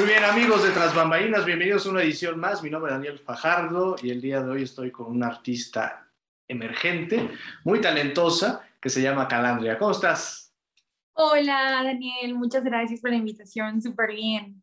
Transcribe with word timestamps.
Muy 0.00 0.08
bien, 0.08 0.24
amigos 0.24 0.62
de 0.62 0.70
Tras 0.70 0.94
Bambalinas, 0.94 1.44
bienvenidos 1.44 1.84
a 1.84 1.90
una 1.90 2.02
edición 2.02 2.40
más. 2.40 2.62
Mi 2.62 2.70
nombre 2.70 2.90
es 2.90 2.96
Daniel 2.96 3.18
Fajardo 3.18 3.96
y 4.02 4.08
el 4.08 4.22
día 4.22 4.42
de 4.42 4.50
hoy 4.50 4.62
estoy 4.62 4.90
con 4.90 5.08
una 5.08 5.26
artista 5.26 6.08
emergente, 6.48 7.28
muy 7.64 7.82
talentosa, 7.82 8.66
que 8.80 8.88
se 8.88 9.02
llama 9.02 9.28
Calandria. 9.28 9.76
¿Cómo 9.76 9.90
estás? 9.90 10.54
Hola, 11.12 11.82
Daniel, 11.84 12.34
muchas 12.34 12.64
gracias 12.64 13.00
por 13.00 13.10
la 13.10 13.16
invitación, 13.16 13.82
súper 13.82 14.12
bien. 14.12 14.62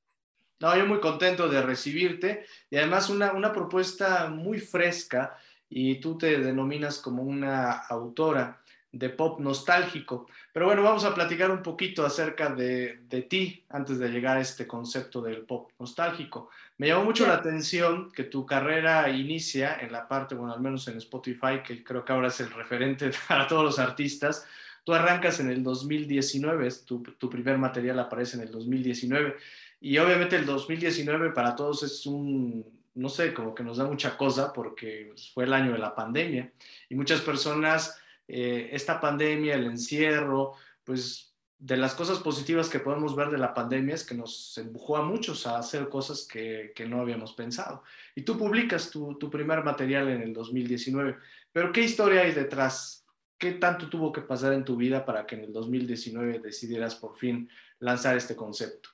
No, 0.60 0.76
yo 0.76 0.88
muy 0.88 1.00
contento 1.00 1.48
de 1.48 1.62
recibirte 1.62 2.48
y 2.72 2.78
además 2.78 3.08
una, 3.12 3.34
una 3.34 3.54
propuesta 3.54 4.30
muy 4.30 4.58
fresca 4.58 5.38
y 5.70 6.00
tú 6.00 6.18
te 6.18 6.40
denominas 6.40 6.98
como 6.98 7.22
una 7.22 7.74
autora 7.74 8.60
de 8.98 9.10
pop 9.10 9.40
nostálgico. 9.40 10.28
Pero 10.52 10.66
bueno, 10.66 10.82
vamos 10.82 11.06
a 11.06 11.14
platicar 11.14 11.52
un 11.52 11.62
poquito 11.62 12.06
acerca 12.06 12.50
de, 12.50 13.02
de, 13.08 13.22
ti 13.22 13.64
antes 13.70 14.00
de 14.00 14.10
llegar 14.10 14.38
a 14.38 14.42
este 14.42 14.66
concepto 14.66 15.22
del 15.22 15.42
pop 15.42 15.72
nostálgico. 15.80 16.50
Me 16.78 16.88
llamó 16.88 17.06
mucho 17.06 17.28
la 17.28 17.36
atención 17.36 18.12
que 18.12 18.24
tu 18.24 18.46
carrera 18.46 19.10
inicia 19.10 19.78
en 19.80 19.92
la 19.92 20.08
parte, 20.08 20.36
bueno, 20.36 20.54
al 20.54 20.62
menos 20.62 20.88
en 20.88 20.98
Spotify, 20.98 21.62
que 21.66 21.84
creo 21.84 22.04
que 22.04 22.12
ahora 22.12 22.30
es 22.30 22.40
el 22.40 22.52
referente 22.52 23.12
para 23.28 23.48
todos 23.48 23.64
los 23.64 23.80
artistas. 23.80 24.46
Tú 24.84 24.94
arrancas 24.94 25.40
en 25.40 25.50
el 25.50 25.64
2019, 25.64 26.70
tu, 26.86 27.04
tu 27.04 27.30
primer 27.30 27.58
material 27.58 28.00
aparece 28.00 28.38
en 28.38 28.44
el 28.44 28.52
2019. 28.52 29.36
Y 29.82 29.98
obviamente 30.00 30.38
el 30.38 30.46
2019 30.46 31.32
para 31.32 31.56
todos 31.56 31.84
es 31.84 32.06
un, 32.08 32.66
no 32.96 33.10
sé, 33.10 33.34
como 33.34 33.54
que 33.54 33.64
nos 33.64 33.78
da 33.78 33.86
mucha 33.86 34.18
cosa 34.18 34.52
porque 34.52 35.14
fue 35.34 35.44
el 35.44 35.54
año 35.54 35.74
de 35.74 35.78
la 35.78 35.94
pandemia 35.94 36.52
y 36.90 36.96
muchas 36.96 37.22
personas 37.22 38.00
eh, 38.28 38.70
esta 38.72 39.00
pandemia, 39.00 39.56
el 39.56 39.66
encierro, 39.66 40.54
pues 40.84 41.28
de 41.60 41.78
las 41.78 41.96
cosas 41.96 42.20
positivas 42.20 42.70
que 42.70 42.80
podemos 42.80 43.16
ver 43.16 43.30
de 43.30 43.38
la 43.38 43.54
pandemia 43.54 43.96
es 43.96 44.04
que 44.04 44.14
nos 44.14 44.58
empujó 44.58 44.98
a 44.98 45.02
muchos 45.02 45.48
a 45.48 45.58
hacer 45.58 45.90
cosas 45.90 46.28
que, 46.28 46.72
que 46.76 46.86
no 46.86 47.02
habíamos 47.02 47.34
pensado. 47.34 47.84
Y 48.16 48.22
tú 48.22 48.38
publicas 48.38 48.92
tu, 48.92 49.16
tu, 49.18 49.30
primer 49.30 49.64
material 49.64 50.10
en 50.10 50.22
el 50.22 50.34
2019, 50.34 51.18
pero 51.52 51.72
¿qué 51.72 51.82
historia 51.82 52.22
hay 52.22 52.34
detrás? 52.34 53.06
¿Qué 53.40 53.54
tanto 53.54 53.90
tuvo 53.90 54.12
que 54.12 54.22
pasar 54.22 54.54
en 54.54 54.66
tu 54.66 54.76
vida 54.76 55.04
para 55.06 55.26
que 55.26 55.36
en 55.36 55.46
el 55.46 55.54
2019 55.54 56.40
decidieras 56.40 56.96
por 56.96 57.18
fin 57.18 57.50
lanzar 57.80 58.16
este 58.16 58.36
concepto? 58.36 58.90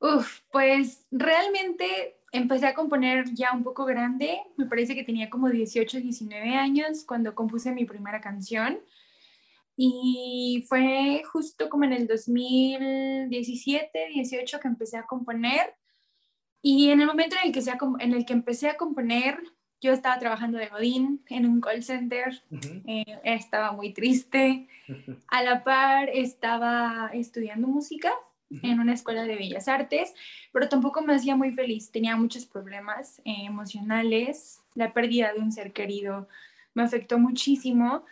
Uf, 0.00 0.40
pues 0.52 1.06
realmente 1.10 2.17
empecé 2.32 2.66
a 2.66 2.74
componer 2.74 3.32
ya 3.32 3.52
un 3.52 3.62
poco 3.62 3.84
grande, 3.84 4.40
me 4.56 4.66
parece 4.66 4.94
que 4.94 5.04
tenía 5.04 5.30
como 5.30 5.48
18, 5.48 6.00
19 6.00 6.56
años 6.56 7.04
cuando 7.04 7.34
compuse 7.34 7.72
mi 7.72 7.84
primera 7.84 8.20
canción. 8.20 8.78
Y 9.76 10.64
fue 10.68 11.22
justo 11.30 11.68
como 11.68 11.84
en 11.84 11.92
el 11.92 12.06
2017, 12.08 14.08
18 14.12 14.60
que 14.60 14.68
empecé 14.68 14.98
a 14.98 15.06
componer. 15.06 15.74
Y 16.60 16.90
en 16.90 17.00
el 17.00 17.06
momento 17.06 17.36
en 17.40 17.48
el 17.48 17.52
que, 17.52 17.62
sea, 17.62 17.78
en 18.00 18.12
el 18.12 18.26
que 18.26 18.32
empecé 18.32 18.68
a 18.68 18.76
componer, 18.76 19.40
yo 19.80 19.92
estaba 19.92 20.18
trabajando 20.18 20.58
de 20.58 20.66
Godín 20.66 21.22
en 21.28 21.46
un 21.46 21.60
call 21.60 21.84
center, 21.84 22.42
uh 22.50 22.56
-huh. 22.56 22.82
eh, 22.86 23.20
estaba 23.22 23.70
muy 23.70 23.92
triste. 23.92 24.66
A 25.28 25.44
la 25.44 25.62
par 25.62 26.08
estaba 26.08 27.10
estudiando 27.12 27.68
música 27.68 28.12
en 28.50 28.80
una 28.80 28.94
escuela 28.94 29.24
de 29.24 29.36
bellas 29.36 29.68
artes, 29.68 30.14
pero 30.52 30.68
tampoco 30.68 31.02
me 31.02 31.14
hacía 31.14 31.36
muy 31.36 31.52
feliz. 31.52 31.90
Tenía 31.90 32.16
muchos 32.16 32.46
problemas 32.46 33.20
eh, 33.24 33.44
emocionales, 33.44 34.62
la 34.74 34.92
pérdida 34.92 35.32
de 35.32 35.40
un 35.40 35.52
ser 35.52 35.72
querido 35.72 36.28
me 36.74 36.82
afectó 36.82 37.18
muchísimo. 37.18 38.04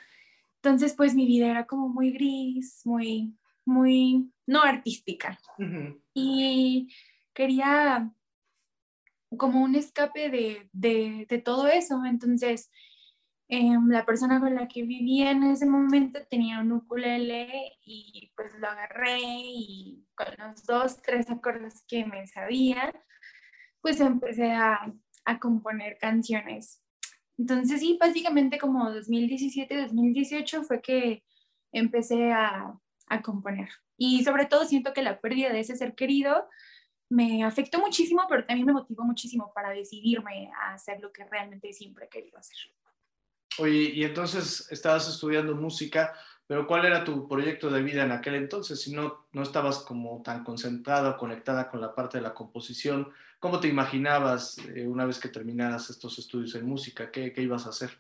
Entonces, 0.57 0.95
pues 0.95 1.15
mi 1.15 1.27
vida 1.27 1.47
era 1.47 1.67
como 1.67 1.89
muy 1.89 2.11
gris, 2.11 2.83
muy, 2.85 3.33
muy 3.65 4.31
no 4.47 4.63
artística. 4.63 5.39
Uh 5.59 5.63
-huh. 5.63 6.01
Y 6.15 6.89
quería 7.33 8.11
como 9.37 9.63
un 9.63 9.75
escape 9.75 10.31
de, 10.31 10.69
de, 10.73 11.27
de 11.29 11.39
todo 11.39 11.69
eso. 11.69 12.05
Entonces, 12.05 12.71
eh, 13.49 13.77
la 13.87 14.05
persona 14.05 14.41
con 14.41 14.55
la 14.55 14.67
que 14.67 14.83
vivía 14.83 15.31
en 15.31 15.45
ese 15.45 15.67
momento 15.67 16.21
tenía 16.29 16.61
un 16.61 16.73
ukulele 16.73 17.79
y 17.85 18.33
pues 18.37 18.53
lo 18.59 18.67
agarré 18.69 19.21
y 19.21 20.05
con 20.17 20.27
los 20.39 20.65
dos, 20.65 21.01
tres 21.01 21.31
acordes 21.31 21.85
que 21.87 22.05
me 22.05 22.27
sabía, 22.27 22.93
pues 23.81 24.01
empecé 24.01 24.53
a, 24.53 24.93
a 25.25 25.39
componer 25.39 25.97
canciones. 25.99 26.83
Entonces 27.39 27.81
sí, 27.81 27.97
básicamente 28.01 28.59
como 28.59 28.91
2017, 28.91 29.83
2018 29.83 30.65
fue 30.65 30.81
que 30.81 31.23
empecé 31.71 32.33
a, 32.33 32.77
a 33.07 33.23
componer. 33.23 33.69
Y 33.97 34.25
sobre 34.25 34.47
todo 34.47 34.65
siento 34.65 34.93
que 34.93 35.03
la 35.03 35.21
pérdida 35.21 35.53
de 35.53 35.61
ese 35.61 35.77
ser 35.77 35.95
querido 35.95 36.49
me 37.09 37.45
afectó 37.45 37.79
muchísimo, 37.79 38.23
pero 38.29 38.45
también 38.45 38.67
me 38.67 38.73
motivó 38.73 39.05
muchísimo 39.05 39.53
para 39.55 39.71
decidirme 39.71 40.51
a 40.61 40.75
hacer 40.75 41.01
lo 41.01 41.13
que 41.13 41.25
realmente 41.25 41.73
siempre 41.73 42.07
he 42.07 42.09
querido 42.09 42.39
hacer. 42.39 42.57
Oye, 43.59 43.91
y 43.95 44.05
entonces 44.05 44.71
estabas 44.71 45.09
estudiando 45.09 45.55
música, 45.55 46.15
pero 46.47 46.67
¿cuál 46.67 46.85
era 46.85 47.05
tu 47.05 47.27
proyecto 47.27 47.71
de 47.71 47.83
vida 47.83 48.05
en 48.05 48.13
aquel 48.13 48.35
entonces? 48.35 48.81
Si 48.81 48.93
no, 48.93 49.27
no 49.33 49.43
estabas 49.43 49.79
como 49.79 50.23
tan 50.23 50.45
concentrada, 50.45 51.17
conectada 51.17 51.69
con 51.69 51.81
la 51.81 51.95
parte 51.95 52.19
de 52.19 52.23
la 52.23 52.35
composición, 52.35 53.13
¿cómo 53.41 53.59
te 53.59 53.69
imaginabas 53.69 54.59
eh, 54.75 54.87
una 54.87 55.07
vez 55.07 55.19
que 55.19 55.29
terminaras 55.29 55.91
estos 55.91 56.19
estudios 56.19 56.55
en 56.55 56.67
música? 56.67 57.11
¿Qué, 57.11 57.33
qué 57.33 57.43
ibas 57.43 57.67
a 57.67 57.71
hacer? 57.71 57.91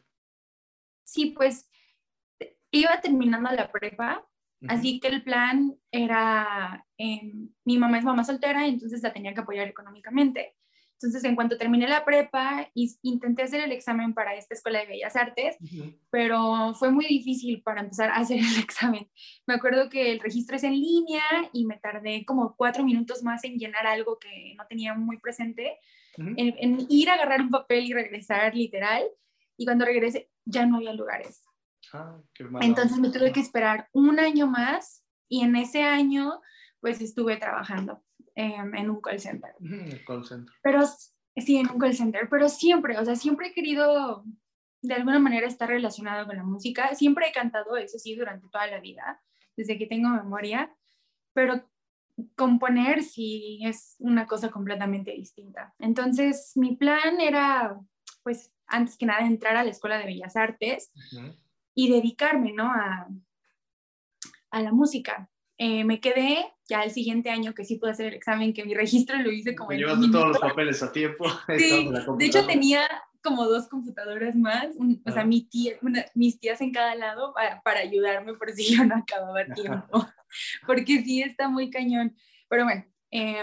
Sí, 1.04 1.32
pues 1.36 1.68
iba 2.70 3.00
terminando 3.00 3.50
la 3.50 3.70
prepa, 3.70 4.24
uh 4.60 4.66
-huh. 4.66 4.72
así 4.72 5.00
que 5.00 5.08
el 5.08 5.22
plan 5.22 5.76
era, 5.90 6.86
eh, 6.98 7.32
mi 7.64 7.78
mamá 7.78 7.98
es 7.98 8.04
mamá 8.04 8.24
soltera, 8.24 8.66
entonces 8.66 9.02
la 9.02 9.12
tenía 9.12 9.34
que 9.34 9.40
apoyar 9.40 9.66
económicamente. 9.68 10.54
Entonces, 10.98 11.24
en 11.24 11.36
cuanto 11.36 11.58
terminé 11.58 11.86
la 11.86 12.06
prepa, 12.06 12.70
intenté 13.02 13.42
hacer 13.42 13.60
el 13.60 13.72
examen 13.72 14.14
para 14.14 14.34
esta 14.34 14.54
escuela 14.54 14.80
de 14.80 14.86
bellas 14.86 15.14
artes, 15.14 15.56
uh 15.60 15.64
-huh. 15.64 15.98
pero 16.10 16.74
fue 16.74 16.90
muy 16.90 17.06
difícil 17.06 17.62
para 17.62 17.82
empezar 17.82 18.10
a 18.10 18.16
hacer 18.16 18.38
el 18.38 18.44
examen. 18.64 19.06
Me 19.46 19.54
acuerdo 19.54 19.90
que 19.90 20.12
el 20.12 20.20
registro 20.20 20.56
es 20.56 20.64
en 20.64 20.72
línea 20.72 21.22
y 21.52 21.66
me 21.66 21.76
tardé 21.78 22.24
como 22.24 22.56
cuatro 22.56 22.82
minutos 22.82 23.22
más 23.22 23.44
en 23.44 23.58
llenar 23.58 23.86
algo 23.86 24.18
que 24.18 24.54
no 24.56 24.66
tenía 24.66 24.94
muy 24.94 25.18
presente, 25.18 25.78
uh 26.16 26.22
-huh. 26.22 26.34
en, 26.38 26.54
en, 26.58 26.86
ir 26.88 27.10
a 27.10 27.14
agarrar 27.14 27.42
un 27.42 27.50
papel 27.50 27.84
y 27.84 27.92
regresar 27.92 28.54
literal. 28.54 29.04
Y 29.58 29.66
cuando 29.66 29.84
regresé, 29.84 30.30
ya 30.46 30.64
no 30.64 30.76
había 30.76 30.92
lugares. 30.94 31.44
Ah, 31.92 32.18
Entonces 32.60 32.98
me 32.98 33.10
tuve 33.10 33.32
que 33.32 33.40
esperar 33.40 33.88
un 33.92 34.18
año 34.18 34.46
más 34.46 35.04
y 35.28 35.42
en 35.42 35.56
ese 35.56 35.82
año 35.82 36.40
pues 36.80 37.00
estuve 37.00 37.36
trabajando 37.36 38.02
eh, 38.36 38.54
en 38.56 38.90
un 38.90 39.00
call 39.00 39.18
center. 39.18 39.54
Call 40.06 40.24
center. 40.24 40.54
Pero 40.62 40.84
sí, 41.36 41.56
en 41.56 41.70
un 41.70 41.78
call 41.78 41.94
center, 41.94 42.28
pero 42.30 42.48
siempre, 42.48 42.98
o 42.98 43.04
sea, 43.04 43.16
siempre 43.16 43.48
he 43.48 43.52
querido 43.52 44.24
de 44.82 44.94
alguna 44.94 45.18
manera 45.18 45.46
estar 45.46 45.68
relacionado 45.68 46.26
con 46.26 46.36
la 46.36 46.44
música. 46.44 46.94
Siempre 46.94 47.28
he 47.28 47.32
cantado, 47.32 47.76
eso 47.76 47.98
sí, 47.98 48.14
durante 48.14 48.46
toda 48.48 48.66
la 48.66 48.80
vida, 48.80 49.20
desde 49.56 49.78
que 49.78 49.86
tengo 49.86 50.10
memoria, 50.10 50.74
pero 51.32 51.68
componer 52.34 53.02
sí 53.02 53.60
es 53.64 53.96
una 53.98 54.26
cosa 54.26 54.50
completamente 54.50 55.12
distinta. 55.12 55.74
Entonces, 55.78 56.52
mi 56.54 56.76
plan 56.76 57.20
era, 57.20 57.78
pues, 58.22 58.52
antes 58.66 58.96
que 58.96 59.06
nada, 59.06 59.26
entrar 59.26 59.56
a 59.56 59.64
la 59.64 59.70
Escuela 59.70 59.98
de 59.98 60.06
Bellas 60.06 60.36
Artes 60.36 60.92
uh 60.94 61.16
-huh. 61.16 61.36
y 61.74 61.90
dedicarme, 61.90 62.52
¿no? 62.52 62.70
A, 62.70 63.08
a 64.50 64.62
la 64.62 64.72
música. 64.72 65.30
Eh, 65.58 65.84
me 65.84 66.00
quedé 66.00 66.55
ya 66.68 66.82
el 66.82 66.90
siguiente 66.90 67.30
año 67.30 67.54
que 67.54 67.64
sí 67.64 67.76
pude 67.76 67.92
hacer 67.92 68.06
el 68.06 68.14
examen, 68.14 68.52
que 68.52 68.64
mi 68.64 68.74
registro 68.74 69.18
lo 69.18 69.30
hice 69.30 69.54
como... 69.54 69.72
Llevaste 69.72 70.10
todos 70.10 70.28
los 70.28 70.38
papeles 70.38 70.82
a 70.82 70.92
tiempo. 70.92 71.24
Sí, 71.58 71.90
de 72.18 72.26
hecho 72.26 72.46
tenía 72.46 72.86
como 73.22 73.44
dos 73.46 73.68
computadoras 73.68 74.36
más, 74.36 74.68
un, 74.76 75.02
ah. 75.04 75.10
o 75.10 75.12
sea, 75.12 75.24
mi 75.24 75.42
tía, 75.48 75.76
una, 75.82 76.04
mis 76.14 76.38
tías 76.38 76.60
en 76.60 76.72
cada 76.72 76.94
lado 76.94 77.32
para, 77.34 77.60
para, 77.62 77.80
ayudarme 77.80 78.34
por 78.34 78.52
si 78.52 78.76
yo 78.76 78.84
no 78.84 78.96
acababa 78.96 79.40
a 79.40 79.52
tiempo, 79.52 80.06
porque 80.66 81.02
sí 81.02 81.22
está 81.22 81.48
muy 81.48 81.70
cañón. 81.70 82.16
Pero 82.48 82.64
bueno, 82.64 82.84
eh, 83.10 83.42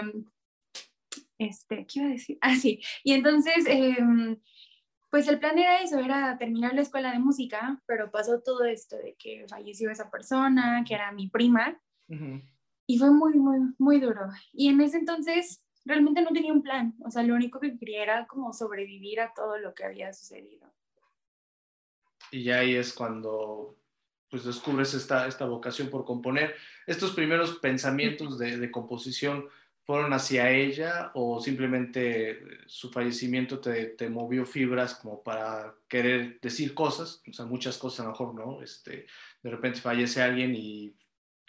este, 1.38 1.86
¿qué 1.86 1.98
iba 1.98 2.08
a 2.08 2.12
decir? 2.12 2.38
Ah, 2.40 2.56
sí, 2.56 2.80
y 3.02 3.12
entonces... 3.12 3.66
Eh, 3.66 3.96
pues 5.10 5.28
el 5.28 5.38
plan 5.38 5.56
era 5.56 5.80
eso, 5.80 6.00
era 6.00 6.36
terminar 6.38 6.74
la 6.74 6.80
escuela 6.80 7.12
de 7.12 7.20
música, 7.20 7.80
pero 7.86 8.10
pasó 8.10 8.42
todo 8.42 8.64
esto 8.64 8.96
de 8.96 9.14
que 9.16 9.46
falleció 9.48 9.88
esa 9.88 10.10
persona, 10.10 10.82
que 10.84 10.92
era 10.92 11.12
mi 11.12 11.28
prima, 11.28 11.80
uh 12.08 12.14
-huh. 12.16 12.53
Y 12.86 12.98
fue 12.98 13.10
muy, 13.10 13.34
muy, 13.34 13.58
muy 13.78 14.00
duro. 14.00 14.28
Y 14.52 14.68
en 14.68 14.80
ese 14.80 14.98
entonces 14.98 15.62
realmente 15.84 16.22
no 16.22 16.30
tenía 16.30 16.52
un 16.52 16.62
plan, 16.62 16.94
o 17.04 17.10
sea, 17.10 17.22
lo 17.22 17.34
único 17.34 17.60
que 17.60 17.76
quería 17.76 18.02
era 18.02 18.26
como 18.26 18.52
sobrevivir 18.52 19.20
a 19.20 19.32
todo 19.34 19.58
lo 19.58 19.74
que 19.74 19.84
había 19.84 20.12
sucedido. 20.12 20.72
Y 22.30 22.44
ya 22.44 22.60
ahí 22.60 22.74
es 22.74 22.92
cuando 22.92 23.76
pues 24.30 24.44
descubres 24.44 24.94
esta, 24.94 25.28
esta 25.28 25.44
vocación 25.44 25.90
por 25.90 26.04
componer. 26.04 26.56
Estos 26.86 27.12
primeros 27.12 27.58
pensamientos 27.58 28.38
de, 28.38 28.56
de 28.56 28.70
composición, 28.70 29.48
fueron 29.84 30.14
hacia 30.14 30.50
ella 30.50 31.10
o 31.14 31.40
simplemente 31.40 32.42
su 32.66 32.90
fallecimiento 32.90 33.60
te, 33.60 33.86
te, 33.86 34.08
movió 34.08 34.46
fibras 34.46 34.94
como 34.94 35.22
para 35.22 35.74
querer 35.88 36.40
decir 36.40 36.72
cosas, 36.74 37.22
o 37.28 37.32
sea, 37.32 37.44
muchas 37.44 37.76
cosas 37.76 38.00
a 38.00 38.04
lo 38.04 38.10
mejor, 38.10 38.34
¿no? 38.34 38.62
Este, 38.62 39.06
de 39.42 39.50
repente 39.50 39.80
fallece 39.80 40.22
alguien 40.22 40.54
y 40.54 40.96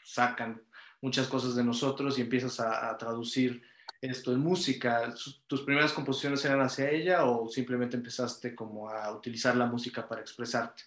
sacan 0.04 0.62
muchas 1.06 1.28
cosas 1.28 1.56
de 1.56 1.64
nosotros 1.64 2.18
y 2.18 2.22
empiezas 2.22 2.60
a, 2.60 2.90
a 2.90 2.98
traducir 2.98 3.62
esto 4.02 4.34
en 4.34 4.40
música? 4.40 5.14
¿Tus 5.46 5.62
primeras 5.62 5.94
composiciones 5.94 6.44
eran 6.44 6.62
hacia 6.62 6.90
ella 6.90 7.26
o 7.26 7.48
simplemente 7.48 7.96
empezaste 7.96 8.56
como 8.56 8.90
a 8.90 9.16
utilizar 9.16 9.56
la 9.56 9.68
música 9.68 10.08
para 10.08 10.22
expresarte? 10.22 10.82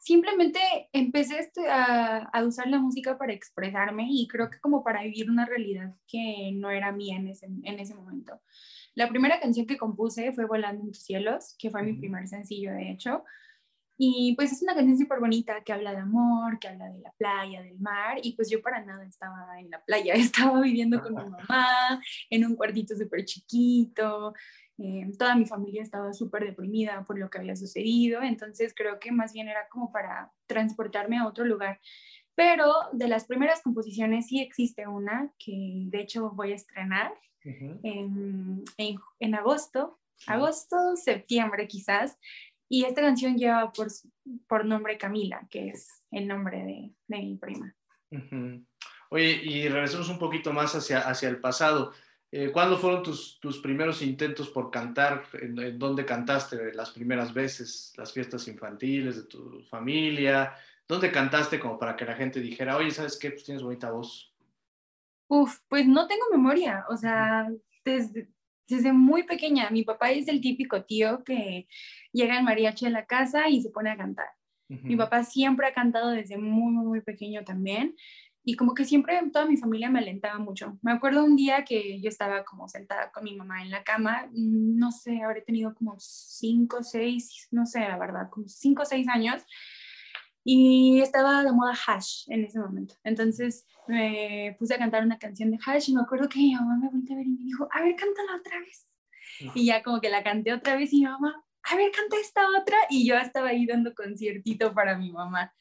Simplemente 0.00 0.58
empecé 0.92 1.38
este, 1.38 1.70
a, 1.70 2.18
a, 2.32 2.44
usar 2.44 2.66
la 2.66 2.80
música 2.80 3.16
para 3.16 3.32
expresarme 3.32 4.08
y 4.10 4.26
creo 4.26 4.50
que 4.50 4.58
como 4.58 4.82
para 4.82 5.04
vivir 5.04 5.30
una 5.30 5.46
realidad 5.46 5.94
que 6.08 6.50
no 6.52 6.70
era 6.70 6.90
mía 6.90 7.18
en 7.18 7.28
ese, 7.28 7.46
en 7.46 7.78
ese 7.78 7.94
momento. 7.94 8.40
La 8.94 9.08
primera 9.08 9.38
canción 9.38 9.66
que 9.68 9.78
compuse 9.78 10.32
fue 10.32 10.46
Volando 10.46 10.82
en 10.82 10.90
tus 10.90 11.04
cielos, 11.04 11.54
que 11.56 11.70
fue 11.70 11.84
mi 11.84 11.92
primer 11.92 12.26
sencillo, 12.26 12.72
de 12.72 12.90
hecho. 12.90 13.22
Y 14.04 14.34
pues 14.34 14.50
es 14.50 14.60
una 14.62 14.74
canción 14.74 14.98
súper 14.98 15.20
bonita 15.20 15.62
que 15.62 15.72
habla 15.72 15.92
de 15.92 15.98
amor, 15.98 16.58
que 16.58 16.66
habla 16.66 16.86
de 16.86 16.98
la 16.98 17.12
playa, 17.12 17.62
del 17.62 17.78
mar. 17.78 18.18
Y 18.20 18.34
pues 18.34 18.50
yo 18.50 18.60
para 18.60 18.84
nada 18.84 19.04
estaba 19.06 19.60
en 19.60 19.70
la 19.70 19.80
playa, 19.84 20.14
estaba 20.14 20.60
viviendo 20.60 21.00
con 21.00 21.14
mi 21.14 21.22
mamá 21.30 22.02
en 22.28 22.44
un 22.44 22.56
cuartito 22.56 22.96
súper 22.96 23.24
chiquito. 23.24 24.34
Eh, 24.78 25.08
toda 25.16 25.36
mi 25.36 25.46
familia 25.46 25.82
estaba 25.82 26.12
súper 26.14 26.44
deprimida 26.44 27.04
por 27.04 27.16
lo 27.16 27.30
que 27.30 27.38
había 27.38 27.54
sucedido. 27.54 28.22
Entonces 28.22 28.74
creo 28.74 28.98
que 28.98 29.12
más 29.12 29.32
bien 29.32 29.46
era 29.46 29.68
como 29.68 29.92
para 29.92 30.32
transportarme 30.48 31.18
a 31.18 31.28
otro 31.28 31.44
lugar. 31.44 31.78
Pero 32.34 32.72
de 32.92 33.06
las 33.06 33.26
primeras 33.26 33.62
composiciones 33.62 34.26
sí 34.26 34.40
existe 34.40 34.88
una 34.88 35.32
que 35.38 35.84
de 35.86 36.00
hecho 36.00 36.32
voy 36.32 36.50
a 36.50 36.56
estrenar 36.56 37.14
en, 37.44 38.64
en, 39.20 39.34
agosto, 39.36 40.00
agosto, 40.26 40.96
septiembre 40.96 41.68
quizás. 41.68 42.18
Y 42.72 42.86
esta 42.86 43.02
canción 43.02 43.36
lleva 43.36 43.70
por, 43.70 43.88
por 44.46 44.64
nombre 44.64 44.96
Camila, 44.96 45.46
que 45.50 45.68
es 45.68 46.02
el 46.10 46.26
nombre 46.26 46.64
de, 46.64 46.90
de 47.06 47.22
mi 47.22 47.36
prima. 47.36 47.76
Oye, 49.10 49.42
y 49.44 49.68
regresemos 49.68 50.08
un 50.08 50.18
poquito 50.18 50.54
más 50.54 50.74
hacia, 50.74 51.00
hacia 51.00 51.28
el 51.28 51.38
pasado. 51.38 51.92
Eh, 52.30 52.50
¿Cuándo 52.50 52.78
fueron 52.78 53.02
tus, 53.02 53.38
tus, 53.40 53.58
primeros 53.58 54.00
intentos 54.00 54.48
por 54.48 54.70
cantar? 54.70 55.24
¿En, 55.34 55.78
dónde 55.78 56.06
cantaste 56.06 56.72
las 56.72 56.92
primeras 56.92 57.34
veces? 57.34 57.92
¿Las 57.98 58.10
fiestas 58.10 58.48
infantiles 58.48 59.16
de 59.16 59.24
tu 59.24 59.60
familia? 59.64 60.54
¿Dónde 60.88 61.12
cantaste 61.12 61.60
como 61.60 61.78
para 61.78 61.94
que 61.94 62.06
la 62.06 62.14
gente 62.14 62.40
dijera, 62.40 62.78
oye, 62.78 62.90
¿sabes 62.90 63.18
qué? 63.18 63.32
Pues 63.32 63.44
tienes 63.44 63.62
bonita 63.62 63.90
voz. 63.90 64.34
Uf, 65.28 65.58
pues 65.68 65.86
no 65.86 66.06
tengo 66.06 66.24
memoria, 66.30 66.86
o 66.88 66.96
sea, 66.96 67.50
desde, 67.84 68.30
desde 68.68 68.92
muy 68.92 69.24
pequeña. 69.24 69.70
Mi 69.70 69.82
papá 69.82 70.10
es 70.10 70.28
el 70.28 70.40
típico 70.40 70.84
tío 70.84 71.22
que 71.24 71.66
llega 72.12 72.38
en 72.38 72.44
mariachi 72.44 72.86
a 72.86 72.90
la 72.90 73.06
casa 73.06 73.48
y 73.48 73.62
se 73.62 73.70
pone 73.70 73.90
a 73.90 73.96
cantar. 73.96 74.28
Mi 74.68 74.96
papá 74.96 75.22
siempre 75.22 75.66
ha 75.66 75.74
cantado 75.74 76.10
desde 76.10 76.38
muy, 76.38 76.72
muy 76.72 77.02
pequeño 77.02 77.44
también. 77.44 77.94
Y 78.44 78.56
como 78.56 78.74
que 78.74 78.84
siempre 78.84 79.20
toda 79.32 79.44
mi 79.44 79.56
familia 79.56 79.88
me 79.88 80.00
alentaba 80.00 80.38
mucho. 80.38 80.78
Me 80.82 80.92
acuerdo 80.92 81.24
un 81.24 81.36
día 81.36 81.64
que 81.64 82.00
yo 82.00 82.08
estaba 82.08 82.42
como 82.42 82.68
sentada 82.68 83.12
con 83.12 83.22
mi 83.22 83.36
mamá 83.36 83.62
en 83.62 83.70
la 83.70 83.84
cama, 83.84 84.28
no 84.32 84.90
sé, 84.90 85.22
habré 85.22 85.42
tenido 85.42 85.74
como 85.74 85.94
cinco, 85.98 86.82
seis, 86.82 87.48
no 87.52 87.66
sé, 87.66 87.80
la 87.80 87.98
verdad, 87.98 88.30
como 88.30 88.48
cinco 88.48 88.82
o 88.82 88.84
seis 88.84 89.06
años. 89.08 89.44
Y 90.44 91.00
estaba 91.00 91.44
de 91.44 91.52
moda 91.52 91.72
Hash 91.86 92.24
en 92.28 92.44
ese 92.44 92.58
momento. 92.58 92.94
Entonces 93.04 93.66
me 93.86 94.56
puse 94.58 94.74
a 94.74 94.78
cantar 94.78 95.04
una 95.04 95.18
canción 95.18 95.50
de 95.50 95.58
Hash 95.64 95.90
y 95.90 95.94
me 95.94 96.02
acuerdo 96.02 96.28
que 96.28 96.38
mi 96.38 96.54
mamá 96.54 96.76
me 96.76 96.88
volvió 96.88 97.14
a 97.14 97.16
ver 97.16 97.26
y 97.26 97.30
me 97.30 97.44
dijo, 97.44 97.68
a 97.70 97.82
ver, 97.82 97.94
cántala 97.96 98.36
otra 98.36 98.58
vez. 98.60 98.88
Y 99.54 99.66
ya 99.66 99.82
como 99.82 100.00
que 100.00 100.10
la 100.10 100.22
canté 100.22 100.52
otra 100.52 100.76
vez 100.76 100.92
y 100.92 101.00
mi 101.00 101.04
mamá, 101.04 101.44
a 101.62 101.76
ver, 101.76 101.90
canta 101.92 102.16
esta 102.20 102.42
otra. 102.60 102.76
Y 102.90 103.06
yo 103.06 103.16
estaba 103.16 103.48
ahí 103.48 103.66
dando 103.66 103.94
conciertito 103.94 104.74
para 104.74 104.96
mi 104.96 105.12
mamá. 105.12 105.52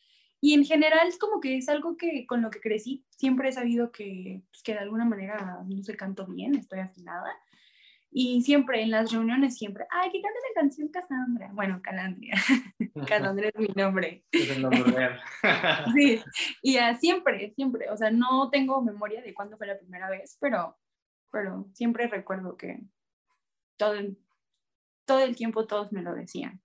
Y 0.44 0.56
en 0.56 0.66
general 0.66 1.08
es 1.08 1.20
como 1.20 1.40
que 1.40 1.58
es 1.58 1.70
algo 1.70 1.96
que 1.98 2.26
con 2.26 2.42
lo 2.42 2.50
que 2.50 2.60
crecí. 2.60 3.06
Siempre 3.12 3.50
he 3.50 3.52
sabido 3.52 3.92
que, 3.92 4.42
pues, 4.50 4.64
que 4.64 4.74
de 4.74 4.80
alguna 4.80 5.06
manera 5.06 5.64
no 5.68 5.84
sé, 5.84 5.96
canto 5.96 6.26
bien, 6.26 6.56
estoy 6.56 6.80
afinada. 6.80 7.32
Y 8.14 8.42
siempre 8.42 8.82
en 8.82 8.92
las 8.92 9.12
reuniones, 9.12 9.58
siempre, 9.58 9.86
ay, 9.90 10.12
que 10.12 10.22
cante 10.22 10.40
la 10.50 10.62
canción 10.62 10.90
Cassandra. 10.90 11.50
Bueno, 11.54 11.80
Calandria. 11.82 12.36
Cassandra 13.08 13.48
es 13.48 13.56
mi 13.58 13.68
nombre. 13.74 14.26
Es 14.32 14.50
el 14.50 14.62
nombre 14.62 14.84
real. 14.84 15.22
sí, 15.96 16.22
y 16.62 16.78
siempre, 17.00 17.54
siempre. 17.56 17.90
O 17.90 17.96
sea, 17.96 18.12
no 18.12 18.50
tengo 18.50 18.82
memoria 18.82 19.22
de 19.22 19.34
cuándo 19.34 19.58
fue 19.58 19.68
la 19.68 19.80
primera 19.80 20.10
vez, 20.10 20.38
pero, 20.42 20.78
pero 21.32 21.70
siempre 21.74 22.08
recuerdo 22.08 22.58
que 22.58 22.82
todo 23.78 23.94
el, 23.94 24.18
todo 25.06 25.20
el 25.24 25.36
tiempo 25.36 25.66
todos 25.66 25.94
me 25.94 26.02
lo 26.02 26.14
decían. 26.14 26.62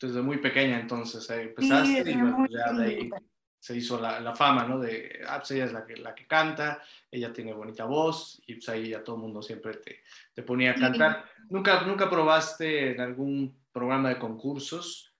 Desde 0.00 0.22
muy 0.22 0.38
pequeña 0.38 0.80
entonces 0.80 1.28
eh, 1.28 1.42
empezaste 1.42 2.10
y 2.10 2.16
bueno, 2.16 2.46
ya 2.48 2.72
de 2.72 2.84
ahí 2.84 3.10
se 3.60 3.76
hizo 3.76 4.00
la, 4.00 4.20
la, 4.20 4.34
fama, 4.34 4.64
¿no? 4.64 4.78
De, 4.78 5.20
ah, 5.28 5.38
pues 5.38 5.50
ella 5.50 5.66
es 5.66 5.72
la 5.72 5.84
que, 5.84 5.96
la 5.96 6.14
que 6.14 6.26
canta, 6.26 6.82
ella 7.10 7.30
tiene 7.30 7.52
bonita 7.52 7.84
voz 7.84 8.42
y 8.46 8.54
pues 8.54 8.68
ahí 8.70 8.88
ya 8.88 9.04
todo 9.04 9.16
el 9.16 9.22
mundo 9.22 9.42
siempre 9.42 9.74
te, 9.74 10.02
te 10.34 10.42
ponía 10.42 10.70
a 10.70 10.74
cantar. 10.74 11.26
¿Nunca, 11.50 11.82
¿Nunca 11.82 12.08
probaste 12.08 12.92
en 12.92 13.00
algún 13.02 13.54
programa 13.70 14.08
de 14.08 14.18
concursos? 14.18 15.14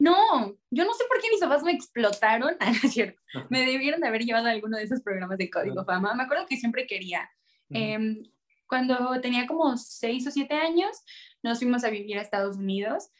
No, 0.00 0.56
yo 0.70 0.84
no 0.84 0.92
sé 0.94 1.04
por 1.08 1.20
qué 1.20 1.28
mis 1.30 1.40
papás 1.40 1.62
me 1.62 1.72
explotaron, 1.72 2.56
ah, 2.60 2.72
es 2.82 2.92
cierto, 2.92 3.20
me 3.48 3.64
debieron 3.64 4.00
de 4.00 4.08
haber 4.08 4.22
llevado 4.22 4.48
a 4.48 4.50
alguno 4.50 4.76
de 4.76 4.84
esos 4.84 5.00
programas 5.00 5.38
de 5.38 5.48
Código 5.48 5.84
Fama. 5.84 6.14
Me 6.14 6.24
acuerdo 6.24 6.46
que 6.46 6.56
siempre 6.56 6.86
quería. 6.86 7.30
Em, 7.70 8.24
cuando 8.66 9.20
tenía 9.20 9.46
como 9.46 9.76
seis 9.76 10.26
o 10.26 10.30
siete 10.30 10.54
años, 10.54 11.04
nos 11.42 11.58
fuimos 11.58 11.84
a 11.84 11.90
vivir 11.90 12.18
a 12.18 12.22
Estados 12.22 12.56
Unidos 12.56 13.10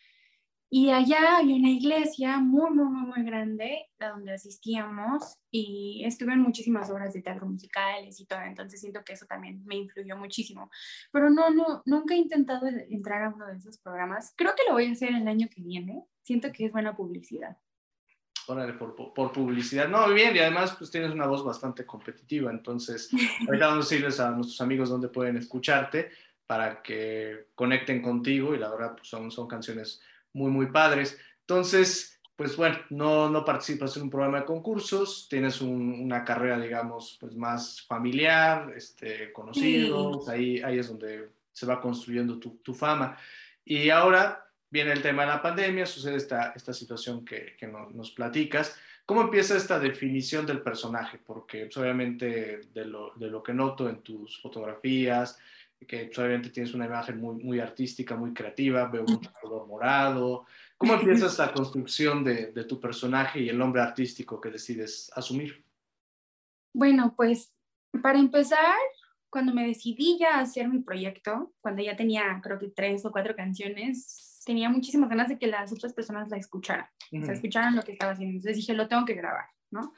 y 0.71 0.91
allá 0.91 1.39
había 1.39 1.57
una 1.57 1.71
iglesia 1.71 2.39
muy, 2.39 2.71
muy, 2.71 2.85
muy, 2.87 3.07
muy 3.07 3.23
grande 3.25 3.87
a 3.99 4.09
donde 4.11 4.33
asistíamos 4.33 5.39
y 5.51 6.03
estuve 6.05 6.35
en 6.35 6.41
muchísimas 6.41 6.91
obras 6.91 7.15
de 7.15 7.23
teatro 7.23 7.47
musicales 7.47 8.21
y 8.21 8.27
todo, 8.27 8.43
entonces 8.43 8.81
siento 8.81 9.03
que 9.03 9.15
eso 9.15 9.25
también 9.25 9.65
me 9.65 9.77
influyó 9.77 10.17
muchísimo. 10.19 10.71
Pero 11.11 11.31
no, 11.31 11.51
no, 11.51 11.83
nunca 11.87 12.15
he 12.15 12.19
intentado 12.19 12.67
entrar 12.67 13.23
a 13.23 13.31
uno 13.31 13.47
de 13.47 13.57
esos 13.57 13.79
programas. 13.79 14.35
Creo 14.37 14.53
que 14.55 14.65
lo 14.69 14.75
voy 14.75 14.89
a 14.89 14.93
hacer 14.93 15.15
el 15.15 15.27
año 15.27 15.49
que 15.51 15.63
viene. 15.63 16.05
Siento 16.23 16.53
que 16.53 16.67
es 16.67 16.73
buena 16.73 16.95
publicidad. 16.95 17.57
Órale, 18.47 18.75
por, 18.75 18.95
por, 18.95 19.33
publicidad. 19.33 19.89
No, 19.89 20.13
bien, 20.13 20.37
y 20.37 20.39
además 20.39 20.75
pues 20.77 20.91
tienes 20.91 21.13
una 21.13 21.27
voz 21.27 21.45
bastante 21.45 21.87
competitiva, 21.87 22.51
entonces 22.51 23.11
ahorita 23.47 23.69
vamos 23.69 23.87
a 23.87 23.89
decirles 23.89 24.21
a 24.21 24.31
nuestros 24.31 24.61
amigos 24.61 24.91
dónde 24.91 25.09
pueden 25.09 25.39
escucharte 25.39 26.11
para 26.47 26.83
que 26.83 27.49
conecten 27.55 28.01
contigo 28.01 28.55
y 28.55 28.59
la 28.59 28.71
verdad 28.71 28.97
pues 28.97 29.09
son, 29.09 29.31
son 29.31 29.47
canciones 29.47 30.01
muy, 30.33 30.51
muy 30.51 30.67
padres. 30.67 31.19
Entonces, 31.41 32.19
pues 32.39 32.57
bueno, 32.57 32.79
no, 32.91 33.29
no 33.29 33.45
participas 33.45 33.97
en 33.97 34.05
un 34.05 34.11
programa 34.11 34.41
de 34.41 34.47
concursos, 34.47 35.27
tienes 35.29 35.61
una 35.61 36.25
carrera, 36.25 36.61
digamos, 36.61 37.17
pues 37.21 37.35
más 37.35 37.83
familiar, 37.83 38.73
este, 38.77 39.33
conocidos, 39.33 40.29
ahí, 40.29 40.63
ahí 40.63 40.79
es 40.79 40.89
donde 40.89 41.31
se 41.53 41.67
va 41.67 41.81
construyendo 41.81 42.39
tu, 42.39 42.59
tu, 42.59 42.75
fama. 42.75 43.17
Y 43.65 43.91
ahora 43.91 44.49
viene 44.71 44.93
el 44.93 45.03
tema 45.03 45.23
de 45.23 45.29
la 45.29 45.43
pandemia, 45.43 45.85
sucede 45.85 46.15
esta, 46.15 46.53
esta 46.55 46.73
situación 46.73 47.25
que, 47.25 47.57
que 47.59 47.67
nos 47.67 48.13
platicas. 48.13 48.79
¿Cómo 49.05 49.23
empieza 49.23 49.57
esta 49.57 49.81
definición 49.81 50.47
del 50.47 50.61
personaje? 50.61 51.19
Porque 51.19 51.65
pues, 51.65 51.77
obviamente 51.79 52.61
de 52.73 52.85
lo, 52.85 53.15
de 53.17 53.29
lo 53.29 53.43
que 53.43 53.55
noto 53.55 53.89
en 53.89 54.03
tus 54.03 54.41
fotografías, 54.41 55.39
que 55.87 56.11
obviamente 56.17 56.51
tienes 56.51 56.75
una 56.75 56.87
imagen 56.87 57.21
muy, 57.21 57.43
muy 57.43 57.61
artística, 57.61 58.17
muy 58.17 58.33
creativa, 58.33 58.89
veo 58.89 59.05
mucho 59.05 59.33
color 59.41 59.67
morado. 59.67 60.47
¿Cómo 60.77 60.95
empiezas 60.95 61.39
la 61.39 61.53
construcción 61.53 62.25
de, 62.25 62.53
de, 62.53 62.65
tu 62.65 62.81
personaje 62.81 63.41
y 63.41 63.49
el 63.49 63.59
nombre 63.59 63.81
artístico 63.81 64.41
que 64.41 64.51
decides 64.51 65.11
asumir? 65.15 65.65
Bueno, 66.73 67.15
pues 67.17 67.53
para 68.03 68.19
empezar, 68.19 68.75
cuando 69.31 69.55
me 69.55 69.67
decidí 69.67 70.19
ya 70.19 70.37
a 70.37 70.41
hacer 70.41 70.69
mi 70.69 70.81
proyecto, 70.81 71.53
cuando 71.61 71.83
ya 71.83 71.97
tenía 71.97 72.41
creo 72.43 72.59
que 72.59 72.69
tres 72.69 73.05
o 73.05 73.11
cuatro 73.11 73.35
canciones, 73.35 74.43
tenía 74.45 74.69
muchísimas 74.69 75.11
ganas 75.11 75.29
de 75.29 75.39
que 75.39 75.47
las 75.47 75.73
otras 75.73 75.93
personas 75.93 76.29
la 76.31 76.37
escucharan, 76.37 76.87
o 77.13 77.25
sea, 77.25 77.35
escucharan 77.35 77.77
lo 77.77 77.83
que 77.83 77.93
estaba 77.93 78.13
haciendo. 78.13 78.37
Entonces 78.37 78.57
dije, 78.57 78.75
lo 78.75 78.89
tengo 78.89 79.05
que 79.05 79.15
grabar, 79.15 79.47
¿no? 79.71 79.93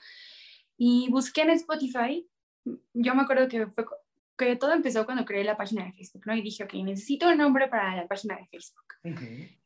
Y 0.77 1.09
busqué 1.11 1.43
en 1.43 1.51
Spotify, 1.51 2.29
yo 2.95 3.15
me 3.15 3.23
acuerdo 3.23 3.49
que 3.49 3.67
fue 3.69 3.85
que 4.47 4.57
todo 4.57 4.73
empezó 4.73 5.05
cuando 5.05 5.25
creé 5.25 5.45
la 5.45 5.57
página 5.57 5.85
de 5.85 5.93
Facebook, 5.93 6.23
¿no? 6.27 6.35
Y 6.35 6.43
dije, 6.43 6.65
ok, 6.65 6.75
necesito 6.75 7.29
un 7.29 7.39
nombre 7.39 7.69
para 7.69 7.95
la 7.97 8.09
página 8.09 8.37
de 8.37 8.47
Facebook. 8.47 8.85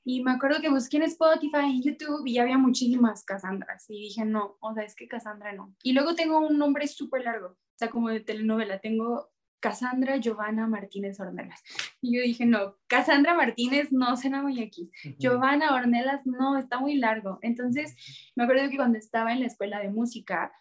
Y 0.04 0.22
me 0.22 0.32
acuerdo 0.32 0.60
que 0.60 0.68
busqué 0.68 0.96
en 0.96 1.04
Spotify, 1.04 1.66
en 1.66 1.82
YouTube, 1.82 2.26
y 2.26 2.38
había 2.38 2.58
muchísimas 2.58 3.24
Cassandras. 3.24 3.86
Y 3.88 4.00
dije, 4.00 4.24
no, 4.24 4.56
o 4.60 4.74
sea, 4.74 4.84
es 4.84 4.94
que 4.94 5.08
Cassandra 5.08 5.52
no. 5.52 5.74
Y 5.82 5.92
luego 5.92 6.14
tengo 6.14 6.38
un 6.38 6.58
nombre 6.58 6.86
súper 6.88 7.22
largo, 7.22 7.48
o 7.48 7.76
sea, 7.76 7.88
como 7.88 8.08
de 8.08 8.20
telenovela. 8.20 8.80
Tengo 8.80 9.30
Cassandra 9.60 10.18
Giovanna 10.18 10.66
Martínez 10.66 11.18
Ornelas. 11.20 11.62
Y 12.00 12.16
yo 12.16 12.22
dije, 12.22 12.44
no, 12.44 12.76
Cassandra 12.86 13.34
Martínez 13.34 13.92
no 13.92 14.16
suena 14.16 14.42
muy 14.42 14.60
aquí. 14.60 14.90
Giovanna 15.18 15.74
Ornelas 15.74 16.26
no, 16.26 16.58
está 16.58 16.80
muy 16.80 16.96
largo. 16.96 17.38
Entonces, 17.42 17.96
me 18.36 18.44
acuerdo 18.44 18.68
que 18.68 18.76
cuando 18.76 18.98
estaba 18.98 19.32
en 19.32 19.40
la 19.40 19.46
escuela 19.46 19.78
de 19.78 19.88
música, 19.88 20.52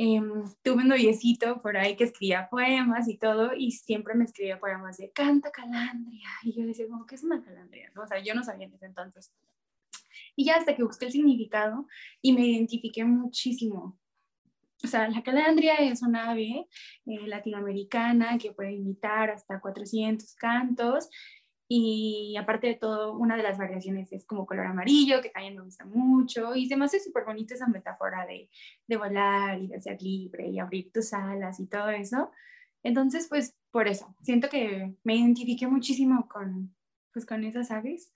Em, 0.00 0.44
tuve 0.62 0.82
un 0.82 0.88
noviecito 0.88 1.60
por 1.60 1.76
ahí 1.76 1.96
que 1.96 2.04
escribía 2.04 2.48
poemas 2.48 3.08
y 3.08 3.18
todo, 3.18 3.52
y 3.54 3.72
siempre 3.72 4.14
me 4.14 4.24
escribía 4.24 4.60
poemas 4.60 4.96
de 4.96 5.10
canta 5.10 5.50
calandria. 5.50 6.28
Y 6.44 6.54
yo 6.54 6.64
decía, 6.64 6.86
como, 6.88 7.04
¿qué 7.04 7.16
es 7.16 7.24
una 7.24 7.42
calandria? 7.42 7.92
O 7.96 8.06
sea, 8.06 8.20
yo 8.20 8.34
no 8.34 8.44
sabía 8.44 8.66
en 8.66 8.74
ese 8.74 8.86
entonces. 8.86 9.32
Y 10.36 10.44
ya 10.44 10.56
hasta 10.56 10.76
que 10.76 10.84
busqué 10.84 11.06
el 11.06 11.12
significado 11.12 11.86
y 12.22 12.32
me 12.32 12.46
identifiqué 12.46 13.04
muchísimo 13.04 13.98
o 14.84 14.86
sea, 14.86 15.08
la 15.08 15.22
calandria 15.22 15.74
es 15.74 16.02
una 16.02 16.30
ave 16.30 16.68
eh, 17.06 17.26
latinoamericana 17.26 18.38
que 18.38 18.52
puede 18.52 18.74
imitar 18.74 19.30
hasta 19.30 19.60
400 19.60 20.34
cantos 20.36 21.08
y 21.68 22.34
aparte 22.38 22.66
de 22.66 22.74
todo, 22.74 23.12
una 23.12 23.36
de 23.36 23.42
las 23.42 23.58
variaciones 23.58 24.10
es 24.12 24.24
como 24.24 24.46
color 24.46 24.66
amarillo, 24.66 25.20
que 25.20 25.28
también 25.28 25.54
me 25.54 25.62
gusta 25.62 25.84
mucho 25.84 26.56
y 26.56 26.66
me 26.74 26.86
hace 26.86 26.98
súper 26.98 27.24
bonita 27.24 27.54
esa 27.54 27.66
metáfora 27.66 28.24
de, 28.24 28.48
de 28.86 28.96
volar 28.96 29.60
y 29.60 29.66
de 29.68 29.80
ser 29.80 30.00
libre 30.00 30.48
y 30.48 30.58
abrir 30.58 30.90
tus 30.90 31.12
alas 31.12 31.60
y 31.60 31.66
todo 31.66 31.90
eso. 31.90 32.30
Entonces, 32.82 33.26
pues 33.28 33.54
por 33.70 33.86
eso, 33.86 34.14
siento 34.22 34.48
que 34.48 34.94
me 35.04 35.16
identifiqué 35.16 35.66
muchísimo 35.66 36.26
con, 36.26 36.74
pues, 37.12 37.26
con 37.26 37.44
esas 37.44 37.70
aves. 37.70 38.12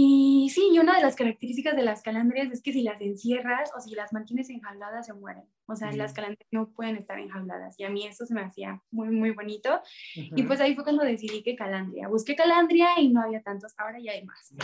Y 0.00 0.48
sí, 0.54 0.70
y 0.72 0.78
una 0.78 0.94
de 0.94 1.02
las 1.02 1.16
características 1.16 1.74
de 1.74 1.82
las 1.82 2.02
calandrias 2.02 2.52
es 2.52 2.62
que 2.62 2.72
si 2.72 2.82
las 2.82 3.00
encierras 3.00 3.72
o 3.76 3.80
si 3.80 3.96
las 3.96 4.12
mantienes 4.12 4.48
enjauladas 4.48 5.06
se 5.06 5.12
mueren. 5.12 5.42
O 5.66 5.74
sea, 5.74 5.90
las 5.90 6.12
calandrias 6.12 6.46
no 6.52 6.70
pueden 6.70 6.94
estar 6.94 7.18
enjauladas. 7.18 7.74
Y 7.80 7.82
a 7.82 7.90
mí 7.90 8.06
eso 8.06 8.24
se 8.24 8.32
me 8.32 8.42
hacía 8.42 8.80
muy, 8.92 9.08
muy 9.08 9.32
bonito. 9.32 9.80
Y 10.14 10.44
pues 10.44 10.60
ahí 10.60 10.76
fue 10.76 10.84
cuando 10.84 11.02
decidí 11.02 11.42
que 11.42 11.56
calandria. 11.56 12.06
Busqué 12.06 12.36
calandria 12.36 12.90
y 13.00 13.08
no 13.08 13.22
había 13.22 13.42
tantos. 13.42 13.74
Ahora 13.76 13.98
ya 13.98 14.12
hay 14.12 14.24
más. 14.24 14.54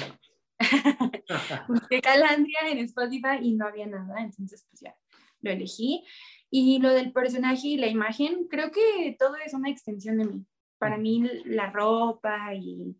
Busqué 1.68 2.00
calandria 2.00 2.60
en 2.68 2.78
Spotify 2.78 3.38
y 3.42 3.56
no 3.56 3.66
había 3.66 3.88
nada. 3.88 4.22
Entonces, 4.22 4.64
pues 4.70 4.82
ya 4.82 4.94
lo 5.40 5.50
elegí. 5.50 6.04
Y 6.48 6.78
lo 6.78 6.90
del 6.90 7.12
personaje 7.12 7.66
y 7.66 7.76
la 7.76 7.88
imagen, 7.88 8.46
creo 8.48 8.70
que 8.70 9.16
todo 9.18 9.34
es 9.44 9.52
una 9.52 9.68
extensión 9.68 10.18
de 10.18 10.26
mí. 10.26 10.46
Para 10.78 10.96
mí 10.96 11.28
la 11.44 11.72
ropa 11.72 12.54
y 12.54 12.94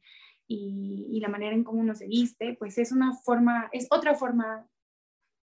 y, 0.46 1.18
la 1.20 1.28
manera 1.28 1.54
en 1.54 1.64
cómo 1.64 1.80
uno 1.80 1.94
se 1.94 2.06
viste, 2.06 2.54
pues 2.58 2.76
es 2.76 2.92
una 2.92 3.14
forma, 3.14 3.70
es 3.72 3.86
otra 3.90 4.14
forma 4.14 4.66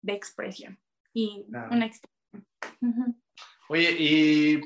de 0.02 0.12
expresión 0.12 0.78
y 1.14 1.46
una 1.48 1.86
expresión. 1.86 3.22
Oye, 3.68 3.90
y 3.98 4.60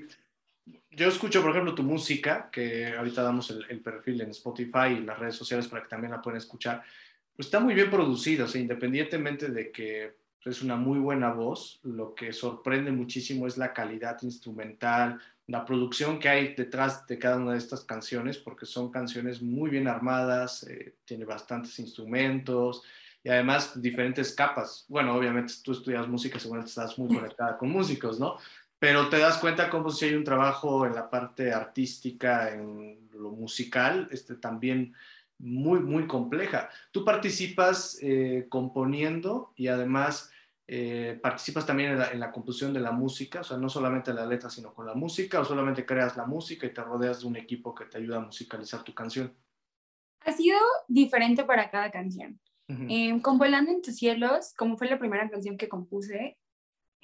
yo 0.91 1.09
escucho, 1.09 1.43
por 1.43 1.51
ejemplo, 1.51 1.75
tu 1.75 1.83
música, 1.83 2.49
que 2.51 2.95
ahorita 2.97 3.23
damos 3.23 3.51
el, 3.51 3.81
perfil 3.81 4.21
en 4.23 4.31
Spotify 4.31 4.95
y 4.97 5.01
las 5.01 5.19
redes 5.19 5.37
sociales 5.37 5.69
para 5.69 5.83
que 5.83 5.89
también 5.89 6.11
la 6.11 6.23
puedan 6.23 6.39
escuchar. 6.39 6.83
Pues 7.37 7.47
está 7.47 7.61
muy 7.61 7.75
bien 7.75 7.91
producida, 7.91 8.45
o 8.45 8.49
sea, 8.49 8.61
independientemente 8.61 9.49
de 9.49 9.71
que 9.71 10.17
es 10.45 10.63
una 10.63 10.77
muy 10.77 10.99
buena 10.99 11.33
voz, 11.33 11.81
lo 11.83 12.15
que 12.15 12.33
sorprende 12.33 12.93
muchísimo 12.93 13.47
es 13.47 13.59
la 13.59 13.73
calidad 13.73 14.17
instrumental, 14.23 15.21
la 15.47 15.65
producción 15.65 16.19
que 16.19 16.29
hay 16.29 16.55
detrás 16.55 17.07
de 17.07 17.19
cada 17.19 17.37
una 17.37 17.53
de 17.53 17.59
estas 17.59 17.85
canciones, 17.85 18.39
porque 18.39 18.67
son 18.67 18.91
canciones 18.91 19.41
muy 19.41 19.71
bien 19.71 19.87
armadas, 19.87 20.65
eh, 20.65 20.97
tiene 21.05 21.25
bastantes 21.25 21.79
instrumentos 21.79 22.83
y 23.23 23.29
además 23.29 23.81
diferentes 23.81 24.35
capas. 24.35 24.87
Bueno, 24.89 25.15
obviamente 25.15 25.55
tú 25.63 25.73
estudias 25.73 26.09
música, 26.09 26.39
seguramente 26.39 26.71
estás 26.71 26.99
muy 26.99 27.15
conectada 27.15 27.57
con 27.57 27.71
músicos, 27.71 28.19
¿no? 28.19 28.37
Pero 28.79 29.09
te 29.09 29.19
das 29.19 29.39
cuenta 29.39 29.71
como 29.71 29.91
si 29.91 30.07
hay 30.07 30.15
un 30.15 30.25
trabajo 30.25 30.85
en 30.85 30.95
la 30.95 31.09
parte 31.09 31.53
artística, 31.53 32.53
en 32.53 33.09
lo 33.13 33.31
musical, 33.31 34.09
este, 34.11 34.35
también 34.35 34.95
muy, 35.39 35.81
muy 35.81 36.07
compleja. 36.07 36.69
Tú 36.91 37.05
participas 37.05 37.99
eh, 38.03 38.47
componiendo 38.49 39.53
y 39.57 39.69
además 39.69 40.31
eh, 40.69 41.19
participas 41.23 41.65
también 41.65 41.93
en 41.93 42.19
la, 42.19 42.33
composición 42.33 42.73
de 42.73 42.81
la 42.81 42.91
música, 42.91 43.41
o 43.41 43.45
sea, 43.45 43.57
no 43.57 43.69
solamente 43.69 44.13
la 44.13 44.27
letra, 44.27 44.51
sino 44.51 44.75
con 44.75 44.85
la 44.87 44.95
música, 44.95 45.41
o 45.41 45.45
solamente 45.45 45.87
creas 45.87 46.17
la 46.17 46.27
música 46.27 46.67
y 46.67 46.75
te 46.75 46.83
rodeas 46.83 47.21
de 47.21 47.27
un 47.29 47.37
equipo 47.37 47.75
que 47.75 47.85
te 47.85 47.99
ayuda 47.99 48.17
a 48.17 48.21
musicalizar 48.21 48.83
tu 48.83 48.93
canción. 48.93 49.33
Ha 50.21 50.33
sido 50.33 50.59
diferente 50.89 51.45
para 51.45 51.71
cada 51.71 51.91
canción. 51.91 52.41
Eh, 52.69 53.23
con 53.23 53.39
Volando 53.39 53.71
en 53.71 53.81
tus 53.81 53.95
cielos, 53.95 54.53
como 54.57 54.77
fue 54.77 54.91
la 54.91 54.99
primera 54.99 55.31
canción 55.31 55.57
que 55.57 55.69
compuse, 55.69 56.37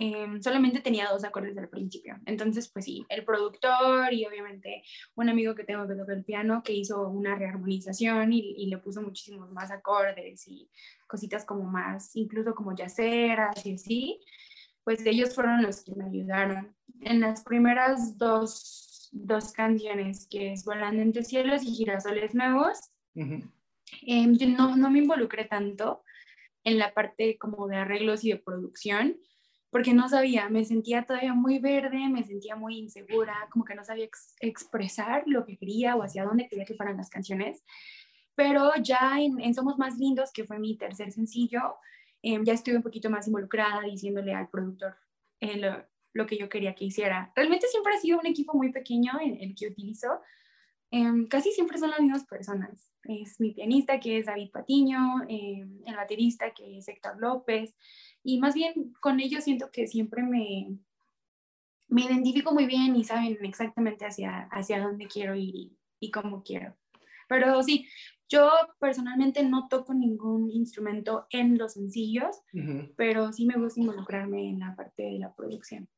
Em, 0.04 0.42
solamente 0.42 0.80
tenía 0.80 1.09
dos 1.12 1.23
acordes 1.23 1.56
al 1.56 1.68
principio. 1.68 2.18
Entonces, 2.26 2.68
pues 2.68 2.87
sí, 2.87 3.06
el 3.09 3.25
productor 3.25 4.12
y 4.12 4.26
obviamente 4.26 4.82
un 5.14 5.28
amigo 5.28 5.54
que 5.54 5.62
tengo 5.62 5.87
que 5.87 5.94
toca 5.94 6.12
el 6.12 6.25
piano 6.25 6.61
que 6.64 6.73
hizo 6.73 7.09
una 7.09 7.37
rearmonización 7.37 8.32
y, 8.32 8.66
le 8.66 8.78
puso 8.78 9.00
muchísimos 9.00 9.52
más 9.52 9.71
acordes 9.71 10.49
y 10.49 10.68
cositas 11.06 11.44
como 11.44 11.62
más, 11.71 12.16
incluso 12.16 12.52
como 12.52 12.75
yaceras 12.75 13.64
y 13.64 13.75
así, 13.75 14.21
pues 14.82 15.06
ellos 15.06 15.37
fueron 15.37 15.62
los 15.62 15.85
que 15.85 15.94
me 15.94 16.06
ayudaron. 16.06 16.75
En 17.00 17.21
las 17.21 17.44
primeras 17.44 18.18
dos, 18.18 19.09
dos 19.12 19.52
canciones, 19.52 20.26
que 20.28 20.52
es 20.52 20.64
Volando 20.64 21.00
entre 21.00 21.23
cielos 21.23 21.62
y 21.62 21.75
Girasoles 21.75 22.35
Nuevos, 22.35 22.90
em, 23.14 24.37
yo 24.37 24.49
no, 24.49 24.75
no 24.75 24.90
me 24.90 24.99
involucré 24.99 25.44
tanto 25.44 26.02
en 26.64 26.78
la 26.80 26.92
parte 26.92 27.38
como 27.38 27.68
de 27.68 27.76
arreglos 27.76 28.25
y 28.25 28.30
de 28.30 28.38
producción, 28.38 29.16
porque 29.73 29.95
no 29.95 30.07
sabía, 30.07 30.50
me 30.50 30.67
sentía 30.67 31.07
todavía 31.07 31.33
muy 31.33 31.59
verde, 31.59 32.07
me 32.11 32.23
sentía 32.23 32.55
muy 32.55 32.76
insegura, 32.76 33.49
como 33.50 33.64
que 33.64 33.75
no 33.75 33.83
sabía 33.83 34.07
expresar 34.41 35.23
lo 35.25 35.47
que 35.47 35.57
quería 35.57 35.97
o 35.97 36.02
hacia 36.02 36.25
dónde 36.25 36.47
quería 36.47 36.67
que 36.67 36.75
fueran 36.75 36.99
las 36.99 37.09
canciones. 37.09 37.64
Pero 38.35 38.71
ya 38.83 39.19
en, 39.19 39.55
Somos 39.55 39.79
Más 39.79 39.97
Lindos, 39.97 40.31
que 40.31 40.45
fue 40.45 40.59
mi 40.59 40.76
tercer 40.76 41.11
sencillo, 41.11 41.76
em, 42.21 42.45
ya 42.45 42.52
estuve 42.52 42.76
un 42.76 42.83
poquito 42.83 43.09
más 43.09 43.26
involucrada 43.26 43.81
diciéndole 43.81 44.35
al 44.35 44.50
productor 44.50 44.95
eh, 45.41 45.57
lo, 45.57 45.83
lo, 46.12 46.26
que 46.26 46.37
yo 46.37 46.50
quería 46.50 46.75
que 46.75 46.85
hiciera. 46.85 47.33
Realmente 47.35 47.67
siempre 47.69 47.95
ha 47.95 47.99
sido 47.99 48.19
un 48.19 48.26
equipo 48.26 48.52
muy 48.52 48.71
pequeño 48.73 49.12
en 49.23 49.41
el 49.41 49.55
que 49.55 49.69
utilizo. 49.69 50.21
Em, 50.95 51.27
casi 51.27 51.53
siempre 51.53 51.79
son 51.79 51.89
las 51.89 52.01
mismas 52.01 52.27
personas. 52.27 52.93
Es 53.05 53.41
mi 53.41 53.53
pianista, 53.53 53.99
que 53.99 54.19
es 54.19 54.27
David 54.27 54.51
Patiño, 54.51 55.23
em, 55.27 55.81
el 55.87 55.97
baterista, 55.97 56.53
que 56.53 56.77
es 56.77 56.87
Héctor 56.87 57.19
López, 57.19 57.75
y 58.23 58.39
más 58.39 58.55
bien 58.55 58.93
con 59.01 59.19
ellos 59.19 59.43
siento 59.43 59.71
que 59.73 59.87
siempre 59.87 60.23
me, 60.23 60.77
me 61.89 62.03
identifico 62.03 62.53
muy 62.53 62.67
bien 62.67 62.95
y 62.95 63.05
saben 63.05 63.39
exactamente 63.43 64.05
hacia, 64.05 64.43
hacia 64.53 64.83
dónde 64.83 65.07
quiero 65.07 65.35
ir 65.35 65.73
y, 65.99 66.11
cómo 66.11 66.43
quiero. 66.43 66.77
Pero 67.27 67.63
sí, 67.63 67.89
yo 68.29 68.51
personalmente 68.79 69.43
no 69.45 69.69
toco 69.69 69.95
ningún 69.95 70.51
instrumento 70.51 71.27
en 71.31 71.57
los 71.57 71.73
sencillos, 71.73 72.37
pero 72.97 73.33
sí 73.33 73.47
me 73.47 73.57
gusta 73.57 73.81
involucrarme 73.81 74.51
en 74.51 74.59
la 74.59 74.77
parte 74.77 75.05
de 75.05 75.19
la 75.19 75.35
producción. 75.35 75.89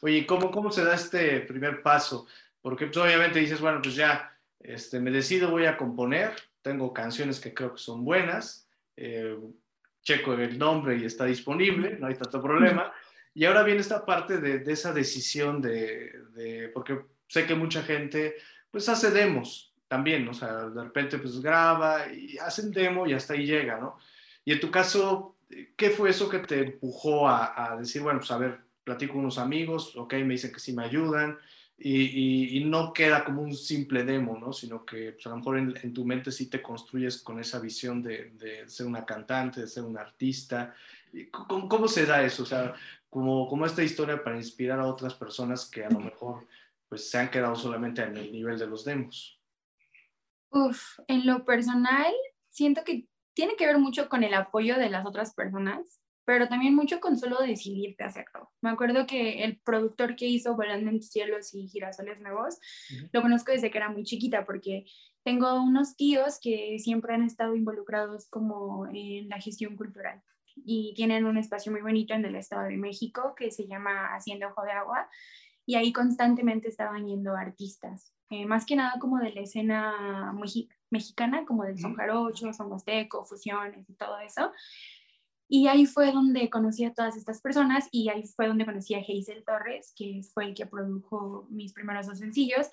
Oye, 0.00 0.24
¿cómo, 0.26 0.52
cómo 0.52 0.70
se 0.70 0.84
da 0.84 0.94
este 0.94 1.40
primer 1.40 1.82
paso? 1.82 2.26
Porque 2.62 2.86
pues, 2.86 2.96
obviamente 2.96 3.40
dices, 3.40 3.60
bueno, 3.60 3.80
pues 3.82 3.96
ya 3.96 4.32
este, 4.60 5.00
me 5.00 5.10
decido, 5.10 5.50
voy 5.50 5.66
a 5.66 5.76
componer, 5.76 6.32
tengo 6.62 6.92
canciones 6.94 7.40
que 7.40 7.52
creo 7.52 7.72
que 7.74 7.78
son 7.78 8.04
buenas, 8.04 8.68
eh, 8.96 9.36
checo 10.02 10.34
el 10.34 10.58
nombre 10.58 10.96
y 10.96 11.04
está 11.04 11.24
disponible, 11.24 11.96
no 11.98 12.06
hay 12.06 12.14
tanto 12.14 12.40
problema. 12.40 12.92
Y 13.34 13.44
ahora 13.44 13.62
viene 13.62 13.80
esta 13.80 14.04
parte 14.04 14.38
de, 14.38 14.72
esa 14.72 14.92
decisión 14.92 15.60
de, 15.60 16.70
porque 16.72 17.00
sé 17.26 17.46
que 17.46 17.54
mucha 17.54 17.82
gente 17.82 18.36
pues 18.70 18.88
hace 18.88 19.10
demos 19.10 19.72
también, 19.88 20.26
o 20.28 20.34
sea, 20.34 20.68
de 20.68 20.84
repente 20.84 21.18
pues 21.18 21.40
graba 21.40 22.10
y 22.12 22.38
hacen 22.38 22.70
demo 22.70 23.06
y 23.06 23.12
hasta 23.12 23.34
ahí 23.34 23.44
llega, 23.44 23.78
¿no? 23.78 23.98
Y 24.44 24.52
en 24.52 24.60
tu 24.60 24.70
caso, 24.70 25.36
¿qué 25.76 25.90
fue 25.90 26.10
eso 26.10 26.28
que 26.28 26.38
te 26.38 26.60
empujó 26.60 27.28
a, 27.28 27.72
a 27.72 27.76
decir, 27.76 28.02
bueno, 28.02 28.20
pues 28.20 28.30
a 28.30 28.38
ver, 28.38 28.60
platico 28.84 29.12
con 29.14 29.22
unos 29.22 29.38
amigos, 29.38 29.94
ok, 29.96 30.14
me 30.14 30.34
dicen 30.34 30.52
que 30.52 30.60
sí 30.60 30.72
me 30.72 30.84
ayudan, 30.84 31.38
y, 31.78 32.62
no 32.64 32.92
queda 32.92 33.24
como 33.24 33.42
un 33.42 33.54
simple 33.54 34.04
demo, 34.04 34.38
¿no? 34.38 34.52
Sino 34.52 34.84
que 34.84 35.12
pues, 35.12 35.26
a 35.26 35.30
lo 35.30 35.36
mejor 35.36 35.58
en, 35.58 35.92
tu 35.92 36.04
mente 36.04 36.30
sí 36.30 36.48
te 36.48 36.62
construyes 36.62 37.20
con 37.22 37.40
esa 37.40 37.58
visión 37.58 38.02
de, 38.02 38.64
ser 38.66 38.86
una 38.86 39.04
cantante, 39.04 39.62
de 39.62 39.66
ser 39.66 39.82
un 39.84 39.98
artista. 39.98 40.74
¿Cómo, 41.30 41.68
¿Cómo, 41.68 41.88
se 41.88 42.06
da 42.06 42.22
eso? 42.22 42.44
O 42.44 42.46
sea, 42.46 42.74
como, 43.10 43.48
como 43.48 43.66
esta 43.66 43.82
historia 43.82 44.22
para 44.22 44.36
inspirar 44.36 44.78
a 44.78 44.86
otras 44.86 45.14
personas 45.14 45.68
que 45.68 45.84
a 45.84 45.90
lo 45.90 46.00
mejor 46.00 46.46
pues 46.88 47.08
se 47.08 47.18
han 47.18 47.30
quedado 47.30 47.56
solamente 47.56 48.02
en 48.02 48.16
el 48.16 48.30
nivel 48.30 48.58
de 48.58 48.66
los 48.66 48.84
demos. 48.84 49.40
Uf, 50.50 50.98
en 51.08 51.26
lo 51.26 51.44
personal, 51.44 52.12
siento 52.50 52.84
que 52.84 53.06
tiene 53.32 53.56
que 53.56 53.66
ver 53.66 53.78
mucho 53.78 54.10
con 54.10 54.22
el 54.22 54.34
apoyo 54.34 54.78
de 54.78 54.90
las 54.90 55.06
otras 55.06 55.34
personas 55.34 56.01
pero 56.24 56.48
también 56.48 56.74
mucho 56.74 57.00
con 57.00 57.16
solo 57.16 57.38
decidirte 57.40 58.04
hacerlo. 58.04 58.50
Me 58.60 58.70
acuerdo 58.70 59.06
que 59.06 59.44
el 59.44 59.58
productor 59.58 60.16
que 60.16 60.26
hizo 60.26 60.54
Volando 60.54 60.90
en 60.90 61.02
cielos 61.02 61.54
y 61.54 61.68
Girasoles 61.68 62.20
Nuevos, 62.20 62.58
lo 63.12 63.22
conozco 63.22 63.52
desde 63.52 63.70
que 63.70 63.78
era 63.78 63.88
muy 63.88 64.04
chiquita 64.04 64.44
porque 64.44 64.84
tengo 65.24 65.60
unos 65.62 65.96
tíos 65.96 66.38
que 66.40 66.78
siempre 66.78 67.14
han 67.14 67.22
estado 67.22 67.54
involucrados 67.54 68.28
como 68.28 68.86
en 68.86 69.28
la 69.28 69.40
gestión 69.40 69.76
cultural 69.76 70.22
y 70.56 70.92
tienen 70.94 71.24
un 71.24 71.38
espacio 71.38 71.72
muy 71.72 71.80
bonito 71.80 72.14
en 72.14 72.24
el 72.24 72.36
Estado 72.36 72.64
de 72.64 72.76
México 72.76 73.34
que 73.36 73.50
se 73.50 73.66
llama 73.66 74.14
Hacienda 74.14 74.48
Ojo 74.48 74.62
de 74.62 74.72
Agua 74.72 75.08
y 75.64 75.76
ahí 75.76 75.92
constantemente 75.92 76.68
estaban 76.68 77.06
yendo 77.06 77.36
artistas, 77.36 78.12
eh, 78.30 78.46
más 78.46 78.66
que 78.66 78.76
nada 78.76 78.98
como 78.98 79.18
de 79.18 79.32
la 79.32 79.42
escena 79.42 80.34
mexicana, 80.90 81.44
como 81.44 81.64
del 81.64 81.78
son 81.78 81.94
jarocho, 81.94 82.52
son 82.52 82.70
huasteco, 82.70 83.24
fusiones 83.24 83.88
y 83.88 83.94
todo 83.94 84.18
eso. 84.18 84.52
Y 85.54 85.66
ahí 85.68 85.84
fue 85.84 86.12
donde 86.12 86.48
conocí 86.48 86.82
a 86.86 86.94
todas 86.94 87.14
estas 87.14 87.42
personas 87.42 87.86
y 87.92 88.08
ahí 88.08 88.24
fue 88.34 88.46
donde 88.46 88.64
conocí 88.64 88.94
a 88.94 89.00
Hazel 89.00 89.44
Torres, 89.44 89.92
que 89.94 90.22
fue 90.32 90.46
el 90.46 90.54
que 90.54 90.64
produjo 90.64 91.46
mis 91.50 91.74
primeros 91.74 92.06
dos 92.06 92.20
sencillos. 92.20 92.70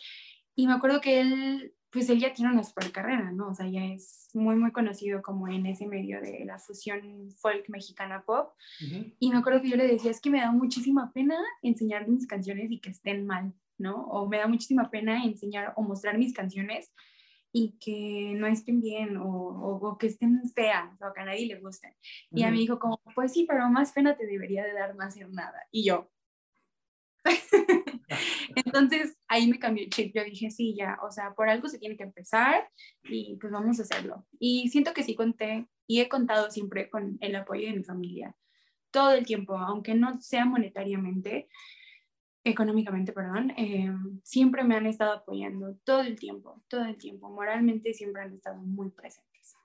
Y 0.55 0.65
me 0.65 0.71
acuerdo 0.71 1.01
que 1.01 1.19
él 1.19 1.74
pues 1.91 2.09
él 2.09 2.21
ya 2.21 2.31
tiene 2.31 2.53
una 2.53 2.63
super 2.63 2.89
carrera, 2.93 3.33
¿no? 3.33 3.50
O 3.50 3.53
sea, 3.53 3.67
ya 3.67 3.83
es 3.83 4.29
muy, 4.33 4.55
muy 4.55 4.71
conocido 4.71 5.21
como 5.21 5.50
en 5.50 5.65
ese 5.65 5.88
medio 5.88 6.21
de 6.21 6.45
la 6.45 6.57
fusión 6.57 7.29
folk 7.41 7.67
mexicana 7.67 8.24
pop. 8.25 8.51
Y 9.19 9.29
me 9.29 9.39
acuerdo 9.39 9.62
que 9.62 9.71
yo 9.71 9.75
le 9.75 9.88
decía, 9.88 10.12
es 10.12 10.21
que 10.21 10.29
me 10.29 10.39
da 10.39 10.51
muchísima 10.53 11.12
pena 11.12 11.36
enseñar 11.62 12.07
mis 12.07 12.27
canciones 12.27 12.71
y 12.71 12.79
que 12.79 12.91
estén 12.91 13.25
mal, 13.25 13.53
¿no? 13.77 14.05
O 14.05 14.29
me 14.29 14.38
da 14.38 14.48
muchísima 14.48 14.89
pena 14.89 15.25
enseñar 15.25 15.74
o 15.75 15.81
mostrar 15.81 16.17
mis 16.17 16.33
canciones 16.33 16.93
y 17.51 17.77
que 17.79 18.34
no 18.38 18.48
estén 18.48 18.82
bien 18.82 19.18
o, 19.18 19.27
o, 19.27 19.98
que 19.98 20.08
estén 20.08 20.41
feas 20.53 20.94
o 21.01 21.13
que 21.13 21.22
a 21.22 21.25
nadie 21.25 21.48
le 21.48 21.60
gusten. 21.60 21.94
Y 22.32 22.44
a 22.44 22.51
mí 22.51 22.60
dijo 22.60 22.79
como, 22.79 23.01
pues 23.15 23.34
sí, 23.34 23.46
pero 23.48 23.70
más 23.70 23.91
pena 23.91 24.15
te 24.15 24.25
debería 24.27 24.63
de 24.63 24.74
dar 24.74 24.96
más 24.96 25.10
hacer 25.10 25.29
nada. 25.29 25.68
Y 25.72 25.86
yo, 25.86 26.10
Entonces 28.56 29.18
ahí 29.27 29.48
me 29.48 29.60
cambió 29.60 29.84
el 29.84 29.89
chip. 29.89 30.13
Yo 30.15 30.24
dije, 30.24 30.51
sí, 30.51 30.75
ya, 30.77 30.98
o 31.03 31.12
sea, 31.12 31.34
por 31.34 31.50
algo 31.50 31.68
se 31.68 31.79
tiene 31.79 31.98
que 31.98 32.03
empezar 32.03 32.70
y 33.03 33.38
pues 33.39 33.51
vamos 33.51 33.79
a 33.79 33.84
hacerlo. 33.84 34.25
Y 34.39 34.70
siento 34.70 34.94
que 34.94 35.03
sí 35.03 35.15
conté 35.15 35.68
y 35.88 36.01
he 36.01 36.10
contado 36.10 36.51
siempre 36.51 36.89
con 36.89 37.18
el 37.22 37.36
apoyo 37.36 37.68
de 37.68 37.77
mi 37.77 37.84
familia. 37.84 38.36
Todo 38.91 39.12
el 39.12 39.25
tiempo, 39.25 39.58
aunque 39.58 39.94
no 39.94 40.20
sea 40.20 40.46
monetariamente, 40.46 41.48
económicamente, 42.43 43.12
perdón, 43.12 43.51
eh, 43.58 43.91
siempre 44.24 44.63
me 44.63 44.75
han 44.75 44.86
estado 44.86 45.13
apoyando 45.13 45.75
todo 45.84 46.01
el 46.01 46.17
tiempo, 46.17 46.62
todo 46.67 46.86
el 46.86 46.98
tiempo. 46.98 47.29
Moralmente 47.29 47.93
siempre 47.93 48.22
han 48.22 48.34
estado 48.34 48.58
muy 48.58 48.89
presentes. 48.89 49.55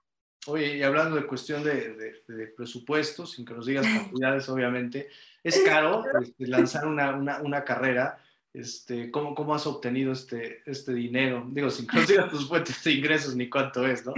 Oye, 0.46 0.76
y 0.76 0.82
hablando 0.82 1.16
de 1.16 1.26
cuestión 1.26 1.62
de, 1.62 2.22
de, 2.28 2.46
presupuestos, 2.48 3.32
sin 3.32 3.44
que 3.44 3.54
nos 3.54 3.66
digas 3.66 3.86
cantidades, 4.12 4.48
obviamente, 4.48 5.08
es 5.42 5.58
caro 5.60 6.04
este, 6.20 6.46
lanzar 6.46 6.86
una, 6.86 7.14
una, 7.14 7.40
una, 7.40 7.64
carrera. 7.64 8.18
Este, 8.52 9.10
¿cómo, 9.10 9.34
¿Cómo 9.34 9.54
has 9.54 9.66
obtenido 9.66 10.12
este, 10.12 10.62
este 10.66 10.92
dinero? 10.92 11.46
Digo, 11.50 11.70
sin 11.70 11.86
que 11.86 11.96
nos 11.96 12.08
digas 12.08 12.30
tus 12.30 12.46
fuentes 12.46 12.82
de 12.84 12.92
ingresos 12.92 13.34
ni 13.34 13.48
cuánto 13.48 13.86
es, 13.86 14.04
¿no? 14.04 14.12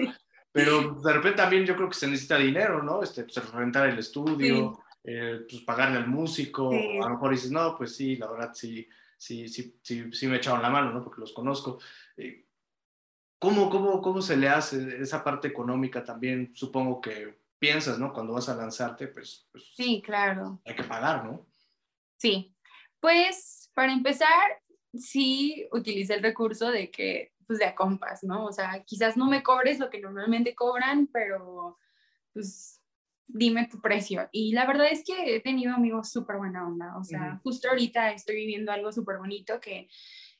Pero 0.53 0.95
de 0.95 1.13
repente 1.13 1.37
también 1.37 1.65
yo 1.65 1.77
creo 1.77 1.89
que 1.89 1.95
se 1.95 2.07
necesita 2.07 2.39
dinero, 2.39 2.83
¿no? 2.83 3.03
Este, 3.03 3.25
pues, 3.25 3.53
rentar 3.53 3.89
el 3.89 3.99
estudio, 3.99 4.79
eh, 5.07 5.47
pues 5.49 5.63
pagarle 5.63 5.99
al 5.99 6.09
músico. 6.09 6.71
A 6.71 7.09
lo 7.09 7.11
mejor 7.11 7.31
dices, 7.31 7.53
no, 7.53 7.77
pues 7.77 7.95
sí, 7.95 8.17
la 8.17 8.27
verdad 8.27 8.53
sí, 8.53 8.89
sí, 9.17 9.49
sí, 9.49 9.79
sí, 9.81 10.13
sí 10.13 10.27
me 10.27 10.37
echaron 10.37 10.61
la 10.61 10.69
mano, 10.69 10.93
¿no? 10.93 11.05
Porque 11.05 11.21
los 11.21 11.33
conozco. 11.33 11.79
Eh, 12.17 12.45
¿Cómo, 13.39 13.71
cómo, 13.71 14.03
¿Cómo 14.03 14.21
se 14.21 14.37
le 14.37 14.49
hace 14.49 15.01
esa 15.01 15.23
parte 15.23 15.47
económica 15.47 16.03
también? 16.03 16.51
Supongo 16.55 17.01
que 17.01 17.39
piensas, 17.59 17.99
¿no? 17.99 18.13
Cuando 18.13 18.33
vas 18.33 18.49
a 18.49 18.57
lanzarte, 18.57 19.07
pues, 19.07 19.47
pues, 19.53 19.73
Sí, 19.77 20.03
claro. 20.05 20.61
Hay 20.65 20.75
que 20.75 20.85
pagar, 20.85 21.25
¿no? 21.25 21.47
Sí. 22.17 22.55
Pues 22.99 23.71
para 23.75 23.93
empezar, 23.93 24.61
sí 24.95 25.69
utilicé 25.71 26.15
el 26.15 26.23
recurso 26.23 26.71
de 26.71 26.91
que, 26.91 27.33
pues 27.47 27.61
de 27.61 27.67
a 27.67 27.75
compas, 27.77 28.25
¿no? 28.25 28.47
O 28.47 28.53
sea, 28.53 28.83
quizás 28.85 29.17
no 29.17 29.27
me 29.27 29.43
cobres 29.45 29.79
lo 29.79 29.89
que 29.89 30.01
normalmente 30.01 30.55
cobran, 30.55 31.07
pero 31.13 31.79
pues 32.33 32.75
dime 33.28 33.68
tu 33.68 33.80
precio. 33.80 34.28
Y 34.33 34.52
la 34.52 34.66
verdad 34.66 34.87
es 34.90 35.04
que 35.04 35.37
he 35.37 35.40
tenido 35.40 35.75
amigos 35.75 36.11
súper 36.11 36.37
buena 36.37 36.66
onda. 36.66 36.97
O 36.97 37.04
sea, 37.04 37.40
justo 37.42 37.68
ahorita 37.68 38.12
estoy 38.12 38.37
viviendo 38.37 38.73
algo 38.73 38.92
súper 38.92 39.18
bonito 39.18 39.61
que 39.61 39.88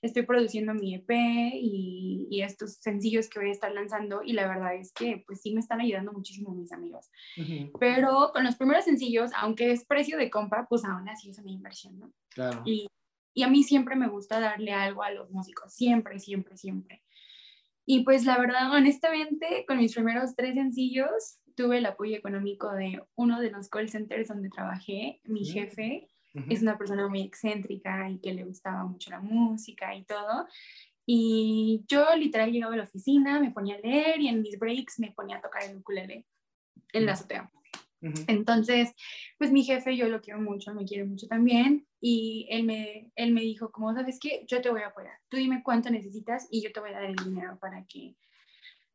estoy 0.02 0.22
produciendo 0.24 0.74
mi 0.74 0.94
EP 0.94 1.10
y, 1.10 2.28
y, 2.30 2.42
estos 2.42 2.74
sencillos 2.74 3.28
que 3.28 3.40
voy 3.40 3.48
a 3.48 3.52
estar 3.52 3.72
lanzando 3.72 4.22
y 4.22 4.34
la 4.34 4.46
verdad 4.46 4.74
es 4.74 4.92
que 4.92 5.24
pues 5.26 5.40
sí 5.40 5.52
me 5.52 5.60
están 5.60 5.80
ayudando 5.80 6.12
muchísimo 6.12 6.54
mis 6.54 6.72
amigos. 6.72 7.10
Pero 7.80 8.30
con 8.32 8.44
los 8.44 8.56
primeros 8.56 8.84
sencillos, 8.84 9.30
aunque 9.36 9.72
es 9.72 9.84
precio 9.84 10.16
de 10.16 10.30
compa, 10.30 10.66
pues 10.68 10.84
aún 10.84 11.08
así 11.08 11.30
es 11.30 11.38
una 11.38 11.50
inversión, 11.50 11.98
¿no? 11.98 12.12
Claro. 12.30 12.62
Y, 12.64 12.86
y 13.34 13.42
a 13.42 13.48
mí 13.48 13.62
siempre 13.62 13.96
me 13.96 14.08
gusta 14.08 14.38
darle 14.38 14.72
algo 14.72 15.02
a 15.02 15.10
los 15.10 15.30
músicos, 15.30 15.72
siempre, 15.72 16.18
siempre, 16.20 16.56
siempre. 16.56 17.02
Y 17.84 18.04
pues 18.04 18.24
la 18.24 18.38
verdad, 18.38 18.72
honestamente, 18.72 19.64
con 19.66 19.78
mis 19.78 19.94
primeros 19.94 20.34
tres 20.34 20.54
sencillos 20.54 21.40
tuve 21.56 21.78
el 21.78 21.86
apoyo 21.86 22.16
económico 22.16 22.70
de 22.72 23.02
uno 23.16 23.40
de 23.40 23.50
los 23.50 23.69
call 23.69 23.88
centers 23.88 24.28
donde 24.28 24.50
trabajé, 24.50 25.21
mi 25.25 25.45
jefe, 25.45 26.08
es 26.50 26.60
una 26.60 26.76
persona 26.76 27.08
muy 27.08 27.23
excéntrica 27.23 28.10
y 28.10 28.19
que 28.19 28.34
le 28.34 28.45
gustaba 28.45 28.84
mucho 28.84 29.10
la 29.10 29.21
música 29.21 29.95
y 29.95 30.04
todo. 30.04 30.47
Y 31.06 31.82
yo 31.88 32.04
literal 32.14 32.52
llegaba 32.52 32.75
a 32.75 32.76
la 32.76 32.82
oficina, 32.82 33.40
me 33.40 33.52
ponía 33.52 33.76
a 33.76 33.78
leer 33.78 34.21
y 34.21 34.28
en 34.28 34.42
mis 34.42 34.58
breaks 34.58 34.99
me 34.99 35.12
ponía 35.12 35.38
a 35.38 35.40
tocar 35.40 35.62
el 35.64 35.78
ukulele 35.78 36.26
en 36.92 37.06
la 37.06 37.12
azotea. 37.12 37.50
Entonces, 38.28 38.92
pues 39.38 39.50
mi 39.50 39.64
jefe, 39.64 39.97
yo 39.97 40.08
lo 40.08 40.21
quiero 40.21 40.40
mucho, 40.40 40.75
me 40.75 40.84
quiere 40.84 41.04
mucho 41.04 41.26
también, 41.26 41.86
y 42.00 42.47
él 42.50 42.64
me, 42.64 43.10
él 43.16 43.32
me 43.32 43.40
dijo, 43.40 43.73
como, 43.73 43.92
¿sabes 43.95 44.19
qué? 44.21 44.45
Yo 44.47 44.60
te 44.60 44.71
voy 44.71 44.82
a 44.82 44.88
apoyar, 44.88 45.19
tú 45.28 45.38
dime 45.38 45.62
cuánto 45.64 45.90
necesitas 45.90 46.47
y 46.50 46.62
yo 46.62 46.73
te 46.73 46.80
voy 46.80 46.90
a 46.90 47.00
dar 47.00 47.04
el 47.04 47.16
dinero 47.16 47.58
para 47.58 47.84
que, 47.86 48.14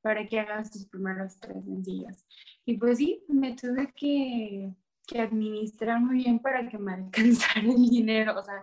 para 0.02 0.28
que 0.28 0.40
hagas 0.40 0.72
tus 0.72 0.86
primeros 0.86 1.40
tres 1.40 1.64
sencillos. 1.64 2.26
Y 2.66 2.78
pues 2.78 2.98
sí, 2.98 3.24
me 3.28 3.56
tuve 3.56 3.94
que, 3.96 4.74
que 5.08 5.22
administrar 5.22 6.00
muy 6.00 6.18
bien 6.18 6.40
para 6.40 6.68
que 6.68 6.78
me 6.78 6.94
alcanzara 6.94 7.62
el 7.62 7.90
dinero, 7.90 8.38
o 8.38 8.44
sea, 8.44 8.62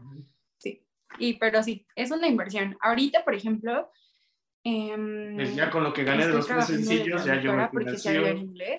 sí. 0.59 0.85
Y, 1.19 1.35
pero 1.39 1.63
sí, 1.63 1.87
es 1.95 2.11
una 2.11 2.27
inversión. 2.27 2.77
Ahorita, 2.81 3.25
por 3.25 3.35
ejemplo, 3.35 3.91
eh, 4.65 5.53
ya 5.55 5.71
con 5.71 5.85
lo 5.85 5.93
que 5.93 6.05
gané 6.05 6.27
de 6.27 6.35
los 6.35 6.47
tres 6.47 6.67
sencillos, 6.67 7.25
ya 7.25 7.41
yo 7.41 7.55
me 7.55 7.69
financio 7.69 8.29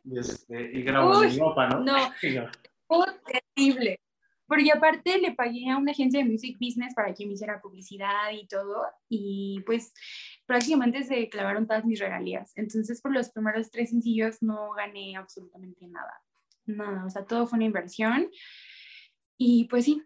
y, 0.03 0.19
este, 0.19 0.71
y 0.73 0.83
grabo 0.83 1.23
en 1.23 1.31
Europa, 1.31 1.67
¿no? 1.67 1.79
No, 1.79 2.11
fue 2.87 3.05
terrible. 3.55 3.99
Porque 4.45 4.71
aparte 4.71 5.19
le 5.19 5.33
pagué 5.33 5.69
a 5.69 5.77
una 5.77 5.91
agencia 5.91 6.19
de 6.19 6.29
music 6.29 6.57
business 6.59 6.93
para 6.95 7.13
que 7.13 7.25
me 7.25 7.33
hiciera 7.33 7.61
publicidad 7.61 8.31
y 8.33 8.47
todo, 8.47 8.83
y 9.07 9.61
pues 9.65 9.93
prácticamente 10.49 11.05
se 11.05 11.29
clavaron 11.29 11.65
todas 11.65 11.85
mis 11.85 12.01
regalías. 12.01 12.51
Entonces, 12.57 12.99
por 13.01 13.13
los 13.13 13.29
primeros 13.29 13.71
tres 13.71 13.91
sencillos 13.91 14.41
no 14.41 14.73
gané 14.73 15.15
absolutamente 15.15 15.87
nada 15.87 16.21
nada, 16.69 17.05
o 17.05 17.09
sea, 17.09 17.25
todo 17.25 17.47
fue 17.47 17.57
una 17.57 17.65
inversión. 17.65 18.29
Y 19.37 19.65
pues 19.65 19.85
sí, 19.85 20.03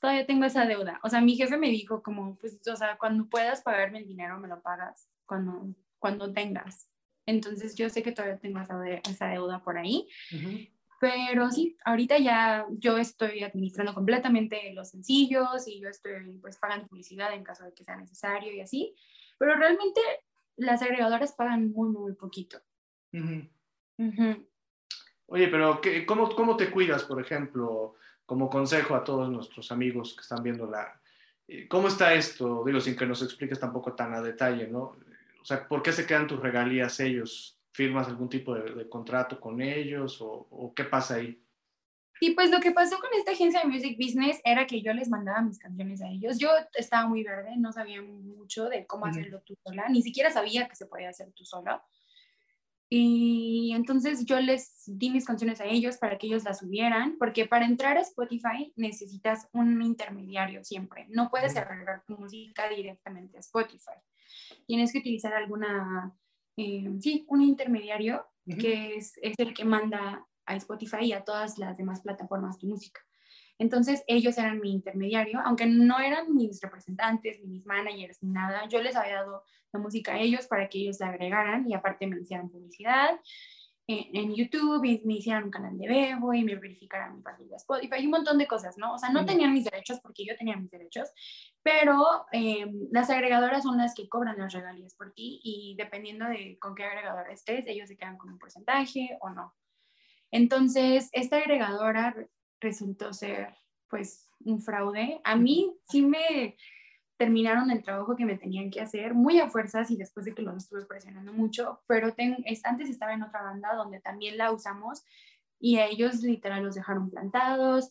todavía 0.00 0.26
tengo 0.26 0.44
esa 0.44 0.66
deuda. 0.66 1.00
O 1.02 1.08
sea, 1.08 1.20
mi 1.20 1.36
jefe 1.36 1.56
me 1.56 1.68
dijo 1.68 2.02
como, 2.02 2.36
pues, 2.36 2.60
o 2.66 2.76
sea, 2.76 2.96
cuando 2.98 3.28
puedas 3.28 3.62
pagarme 3.62 3.98
el 3.98 4.06
dinero, 4.06 4.38
me 4.38 4.48
lo 4.48 4.60
pagas, 4.62 5.08
cuando, 5.26 5.74
cuando 5.98 6.32
tengas. 6.32 6.88
Entonces 7.26 7.76
yo 7.76 7.88
sé 7.88 8.02
que 8.02 8.12
todavía 8.12 8.38
tengo 8.38 8.60
esa, 8.60 8.76
esa 9.08 9.28
deuda 9.28 9.62
por 9.62 9.78
ahí. 9.78 10.08
Pero 11.00 11.50
sí, 11.50 11.76
ahorita 11.84 12.18
ya 12.18 12.66
yo 12.70 12.96
estoy 12.96 13.42
administrando 13.42 13.92
completamente 13.92 14.72
los 14.72 14.90
sencillos 14.90 15.66
y 15.66 15.80
yo 15.80 15.88
estoy 15.88 16.38
pues 16.40 16.58
pagando 16.58 16.86
publicidad 16.86 17.34
en 17.34 17.42
caso 17.42 17.64
de 17.64 17.74
que 17.74 17.84
sea 17.84 17.96
necesario 17.96 18.52
y 18.52 18.60
así. 18.60 18.94
Pero 19.42 19.56
realmente 19.56 20.00
las 20.54 20.82
agregadoras 20.82 21.32
pagan 21.32 21.72
muy, 21.72 21.88
muy 21.88 22.12
poquito. 22.12 22.60
Oye, 25.26 25.48
pero 25.48 25.80
¿qué, 25.80 26.06
cómo, 26.06 26.28
¿cómo 26.28 26.56
te 26.56 26.70
cuidas, 26.70 27.02
por 27.02 27.20
ejemplo, 27.20 27.96
como 28.24 28.48
consejo 28.48 28.94
a 28.94 29.02
todos 29.02 29.28
nuestros 29.28 29.72
amigos 29.72 30.14
que 30.14 30.20
están 30.20 30.44
viendo 30.44 30.70
la... 30.70 30.96
Eh, 31.48 31.66
¿Cómo 31.66 31.88
está 31.88 32.14
esto? 32.14 32.62
Digo, 32.64 32.78
sin 32.78 32.94
que 32.94 33.04
nos 33.04 33.20
expliques 33.20 33.58
tampoco 33.58 33.94
tan 33.94 34.14
a 34.14 34.22
detalle, 34.22 34.68
¿no? 34.68 34.96
O 35.40 35.44
sea, 35.44 35.66
¿por 35.66 35.82
qué 35.82 35.90
se 35.90 36.06
quedan 36.06 36.28
tus 36.28 36.38
regalías 36.38 37.00
ellos? 37.00 37.58
¿Firmas 37.72 38.06
algún 38.06 38.28
tipo 38.28 38.54
de, 38.54 38.88
contrato 38.88 39.40
con 39.40 39.60
ellos 39.60 40.22
o, 40.22 40.46
o, 40.50 40.72
qué 40.72 40.84
pasa 40.84 41.16
ahí? 41.16 41.41
Y 42.22 42.36
pues 42.36 42.52
lo 42.52 42.60
que 42.60 42.70
pasó 42.70 43.00
con 43.00 43.10
esta 43.18 43.32
agencia 43.32 43.58
de 43.58 43.66
Music 43.66 43.98
Business 43.98 44.40
era 44.44 44.64
que 44.64 44.80
yo 44.80 44.92
les 44.92 45.08
mandaba 45.08 45.42
mis 45.42 45.58
canciones 45.58 46.00
a 46.02 46.08
ellos. 46.08 46.38
Yo 46.38 46.50
estaba 46.74 47.08
muy 47.08 47.24
verde, 47.24 47.56
no 47.56 47.72
sabía 47.72 48.00
mucho 48.00 48.68
de 48.68 48.86
cómo 48.86 49.06
hacerlo 49.06 49.42
tú 49.44 49.56
sola, 49.64 49.88
ni 49.88 50.02
siquiera 50.02 50.30
sabía 50.30 50.68
que 50.68 50.76
se 50.76 50.86
podía 50.86 51.08
hacer 51.08 51.32
tú 51.32 51.44
sola. 51.44 51.84
Y 52.88 53.72
entonces 53.74 54.24
yo 54.24 54.38
les 54.38 54.84
di 54.86 55.10
mis 55.10 55.24
canciones 55.24 55.60
a 55.60 55.64
ellos 55.64 55.96
para 55.96 56.16
que 56.16 56.28
ellos 56.28 56.44
las 56.44 56.60
subieran, 56.60 57.16
porque 57.18 57.46
para 57.46 57.64
entrar 57.64 57.96
a 57.98 58.02
Spotify 58.02 58.72
necesitas 58.76 59.48
un 59.52 59.82
intermediario 59.82 60.62
siempre. 60.62 61.08
No 61.08 61.28
puedes 61.28 61.56
agregar 61.56 62.04
tu 62.06 62.16
música 62.16 62.68
directamente 62.68 63.36
a 63.36 63.40
Spotify. 63.40 63.98
Tienes 64.68 64.92
que 64.92 65.00
utilizar 65.00 65.34
alguna, 65.34 66.14
eh, 66.56 66.88
sí, 67.00 67.24
un 67.26 67.42
intermediario 67.42 68.24
que 68.46 68.94
es, 68.94 69.18
es 69.20 69.34
el 69.38 69.54
que 69.54 69.64
manda 69.64 70.24
a 70.46 70.56
Spotify 70.56 71.04
y 71.04 71.12
a 71.12 71.24
todas 71.24 71.58
las 71.58 71.76
demás 71.76 72.00
plataformas 72.00 72.58
tu 72.58 72.66
música. 72.66 73.00
Entonces 73.58 74.02
ellos 74.06 74.36
eran 74.38 74.60
mi 74.60 74.72
intermediario, 74.72 75.40
aunque 75.44 75.66
no 75.66 75.98
eran 76.00 76.34
mis 76.34 76.60
representantes, 76.60 77.40
ni 77.40 77.48
mis 77.48 77.66
managers, 77.66 78.22
ni 78.22 78.30
nada. 78.30 78.66
Yo 78.68 78.82
les 78.82 78.96
había 78.96 79.16
dado 79.16 79.44
la 79.72 79.80
música 79.80 80.14
a 80.14 80.20
ellos 80.20 80.46
para 80.46 80.68
que 80.68 80.78
ellos 80.78 80.98
la 81.00 81.08
agregaran 81.08 81.68
y 81.68 81.74
aparte 81.74 82.06
me 82.06 82.20
hicieran 82.20 82.50
publicidad 82.50 83.20
en, 83.86 84.34
YouTube 84.34 84.84
y 84.84 85.02
me 85.04 85.14
hicieran 85.14 85.44
un 85.44 85.50
canal 85.50 85.76
de 85.76 85.88
Bebo 85.88 86.32
y 86.32 86.44
me 86.44 86.54
verificaran 86.54 87.16
mi 87.16 87.22
partida 87.22 87.50
de 87.50 87.56
Spotify 87.56 87.96
y 87.98 88.04
un 88.04 88.12
montón 88.12 88.38
de 88.38 88.46
cosas, 88.46 88.78
¿no? 88.78 88.94
O 88.94 88.98
sea, 88.98 89.10
no 89.10 89.24
tenían 89.24 89.52
mis 89.52 89.64
derechos 89.64 90.00
porque 90.00 90.24
yo 90.24 90.36
tenía 90.36 90.56
mis 90.56 90.70
derechos, 90.70 91.10
pero 91.62 92.26
em, 92.32 92.88
las 92.90 93.10
agregadoras 93.10 93.64
son 93.64 93.78
las 93.78 93.94
que 93.94 94.08
cobran 94.08 94.38
las 94.38 94.52
regalías 94.52 94.94
por 94.94 95.12
ti 95.12 95.40
y 95.42 95.74
dependiendo 95.76 96.26
de 96.26 96.58
con 96.58 96.74
qué 96.74 96.84
agregadora 96.84 97.32
estés, 97.32 97.64
ellos 97.66 97.88
se 97.88 97.96
quedan 97.96 98.18
con 98.18 98.30
un 98.30 98.38
porcentaje 98.38 99.18
o 99.20 99.30
no. 99.30 99.54
Entonces, 100.32 101.08
esta 101.12 101.36
agregadora 101.36 102.16
resultó 102.60 103.12
ser 103.12 103.54
pues 103.88 104.28
un 104.40 104.60
fraude. 104.60 105.20
A 105.22 105.36
mí 105.36 105.76
sí 105.84 106.02
me 106.02 106.56
terminaron 107.18 107.70
el 107.70 107.82
trabajo 107.84 108.16
que 108.16 108.24
me 108.24 108.38
tenían 108.38 108.70
que 108.70 108.80
hacer 108.80 109.14
muy 109.14 109.38
a 109.38 109.48
fuerzas 109.48 109.90
y 109.90 109.96
después 109.96 110.26
de 110.26 110.34
que 110.34 110.42
los 110.42 110.56
estuve 110.56 110.86
presionando 110.86 111.32
mucho, 111.32 111.80
pero 111.86 112.12
antes 112.64 112.88
estaba 112.90 113.12
en 113.12 113.22
otra 113.22 113.42
banda 113.42 113.74
donde 113.74 114.00
también 114.00 114.38
la 114.38 114.50
usamos 114.50 115.04
y 115.60 115.76
a 115.76 115.86
ellos 115.86 116.22
literal 116.22 116.64
los 116.64 116.74
dejaron 116.74 117.10
plantados, 117.10 117.90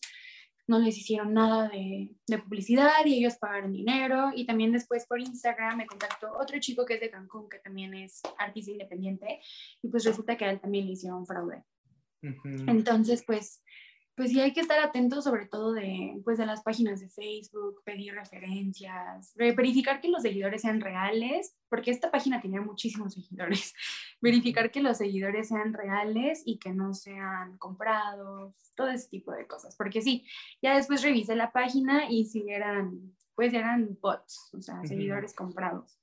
no 0.68 0.80
les 0.80 0.98
hicieron 0.98 1.34
nada 1.34 1.70
de, 1.70 2.16
de, 2.28 2.38
publicidad 2.40 3.06
y 3.06 3.20
ellos 3.20 3.38
pagaron 3.38 3.72
dinero. 3.72 4.32
Y 4.34 4.46
también 4.46 4.72
después 4.72 5.06
por 5.06 5.20
Instagram 5.20 5.78
me 5.78 5.86
contactó 5.86 6.32
otro 6.38 6.60
chico 6.60 6.86
que 6.86 6.96
es 6.96 7.02
de 7.02 7.12
Cancún, 7.12 7.50
que 7.50 7.60
también 7.60 7.94
es 7.94 8.22
artista 8.38 8.72
independiente, 8.72 9.40
y 9.82 9.88
pues 9.90 10.04
resulta 10.04 10.36
que 10.36 10.46
a 10.46 10.52
él 10.52 10.60
también 10.60 10.86
le 10.86 10.94
hicieron 10.94 11.26
fraude. 11.26 11.64
Entonces, 12.68 13.24
pues 13.26 13.62
pues 14.16 14.32
sí 14.32 14.42
hay 14.42 14.54
que 14.54 14.60
estar 14.60 14.80
atentos 14.80 15.24
sobre 15.24 15.46
todo 15.48 15.74
de, 15.74 16.20
pues, 16.24 16.38
de 16.38 16.46
las 16.46 16.62
páginas 16.62 17.00
de 17.00 17.10
Facebook, 17.10 17.82
pedir 17.84 18.14
referencias, 18.14 19.34
verificar 19.36 20.02
que 20.02 20.10
los 20.10 20.22
seguidores 20.22 20.62
sean 20.62 20.82
reales, 20.82 21.56
porque 21.70 21.92
esta 21.92 22.12
página 22.12 22.42
tenía 22.42 22.62
muchísimos 22.62 23.14
seguidores, 23.16 23.74
verificar 24.22 24.70
que 24.70 24.82
los 24.82 24.98
seguidores 24.98 25.48
sean 25.48 25.74
reales 25.74 26.44
y 26.46 26.58
que 26.58 26.72
no 26.72 26.94
sean 26.94 27.58
comprados, 27.58 28.54
todo 28.76 28.90
ese 28.90 29.10
tipo 29.10 29.32
de 29.32 29.48
cosas, 29.48 29.76
porque 29.76 30.02
sí, 30.02 30.26
ya 30.62 30.76
después 30.76 31.02
revisé 31.02 31.36
la 31.36 31.52
página 31.52 32.10
y 32.10 32.26
si 32.26 32.48
eran, 32.50 33.16
pues 33.34 33.54
eran 33.54 33.98
bots, 34.02 34.54
o 34.54 34.62
sea, 34.62 34.86
seguidores 34.86 35.34
comprados. 35.34 35.98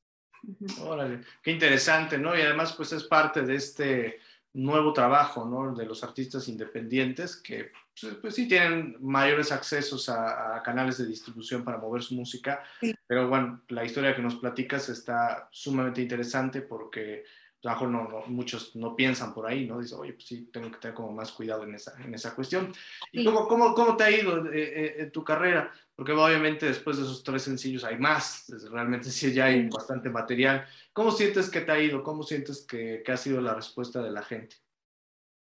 Órale, 0.83 1.21
qué 1.43 1.51
interesante, 1.51 2.17
¿no? 2.17 2.37
Y 2.37 2.41
además 2.41 2.73
pues 2.73 2.93
es 2.93 3.05
parte 3.05 3.43
de 3.43 3.57
este 3.57 4.19
nuevo 4.55 4.93
trabajo, 4.93 5.45
¿no? 5.45 5.75
De 5.75 5.87
los 5.87 6.03
artistas 6.03 6.49
independientes 6.49 7.37
que 7.37 7.73
pues, 8.01 8.15
pues, 8.21 8.35
sí 8.35 8.49
tienen 8.49 8.97
mayores 9.01 9.53
accesos 9.53 10.09
a, 10.09 10.63
canales 10.65 10.99
de 10.99 11.07
distribución 11.07 11.65
para 11.65 11.79
mover 11.79 12.03
su 12.03 12.15
música, 12.15 12.63
pero 13.07 13.29
bueno, 13.29 13.63
la 13.69 13.85
historia 13.85 14.15
que 14.15 14.23
nos 14.23 14.37
platicas 14.37 14.89
está 14.89 15.49
sumamente 15.51 16.03
interesante 16.03 16.63
porque 16.63 17.25
no, 17.63 18.25
muchos 18.27 18.77
no 18.77 18.95
piensan 18.95 19.35
por 19.35 19.47
ahí, 19.47 19.67
¿no? 19.67 19.81
Dicen, 19.81 19.99
oye, 19.99 20.13
pues 20.13 20.27
sí, 20.27 20.49
tengo 20.53 20.71
que 20.71 20.79
tener 20.79 20.95
como 20.95 21.13
más 21.13 21.33
cuidado 21.33 21.65
en 21.65 21.75
esa, 21.75 21.93
en 22.03 22.15
esa 22.15 22.35
cuestión. 22.35 22.73
¿Y 23.13 23.25
cómo, 23.25 23.49
cómo, 23.49 23.75
cómo, 23.75 23.97
te 23.97 24.05
ha 24.05 24.11
ido 24.11 24.47
eh, 24.47 24.51
eh, 24.55 24.95
en 24.99 25.13
tu 25.13 25.25
carrera? 25.25 25.73
Porque 25.95 26.13
obviamente 26.13 26.67
después 26.67 26.97
de 26.97 27.03
esos 27.03 27.23
tres 27.25 27.43
sencillos 27.43 27.85
hay 27.85 27.99
más, 27.99 28.47
realmente 28.71 29.11
sí 29.11 29.33
ya 29.33 29.47
hay 29.47 29.69
bastante 29.69 30.09
material. 30.09 30.67
¿Cómo 30.93 31.11
sientes 31.11 31.51
que 31.51 31.61
te 31.61 31.73
ha 31.73 31.81
ido? 31.81 32.03
¿Cómo 32.03 32.23
sientes 32.23 32.65
que, 32.65 33.03
que 33.05 33.13
ha 33.13 33.17
sido 33.17 33.41
la 33.41 33.55
respuesta 33.55 34.03
de 34.03 34.11
la 34.11 34.23
gente? 34.23 34.57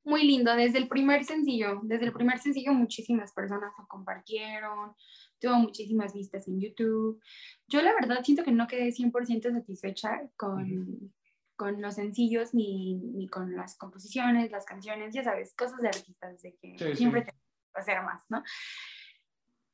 muy 0.03 0.23
lindo. 0.25 0.55
Desde 0.55 0.79
el 0.79 0.87
primer 0.87 1.23
sencillo, 1.23 1.79
desde 1.83 2.05
el 2.05 2.13
primer 2.13 2.39
sencillo 2.39 2.73
muchísimas 2.73 3.31
personas 3.33 3.71
lo 3.77 3.87
compartieron, 3.87 4.93
tuvo 5.39 5.55
muchísimas 5.55 6.13
vistas 6.13 6.47
en 6.47 6.59
YouTube. 6.59 7.21
Yo 7.67 7.81
la 7.81 7.93
verdad 7.93 8.23
siento 8.23 8.43
que 8.43 8.51
no 8.51 8.67
quedé 8.67 8.89
100% 8.89 9.51
satisfecha 9.51 10.21
con, 10.35 11.13
con 11.61 11.79
los 11.79 11.93
sencillos 11.93 12.55
ni, 12.55 12.95
ni, 12.95 13.27
con 13.27 13.55
las 13.55 13.77
composiciones, 13.77 14.49
las 14.49 14.65
canciones, 14.65 15.13
ya 15.13 15.23
sabes, 15.23 15.53
cosas 15.53 15.79
de 15.79 15.89
artistas, 15.89 16.41
de 16.41 16.55
que 16.55 16.95
siempre 16.95 17.21
te 17.21 17.33
va 17.33 17.37
a 17.75 17.79
hacer 17.81 18.01
más, 18.01 18.23
¿no? 18.29 18.41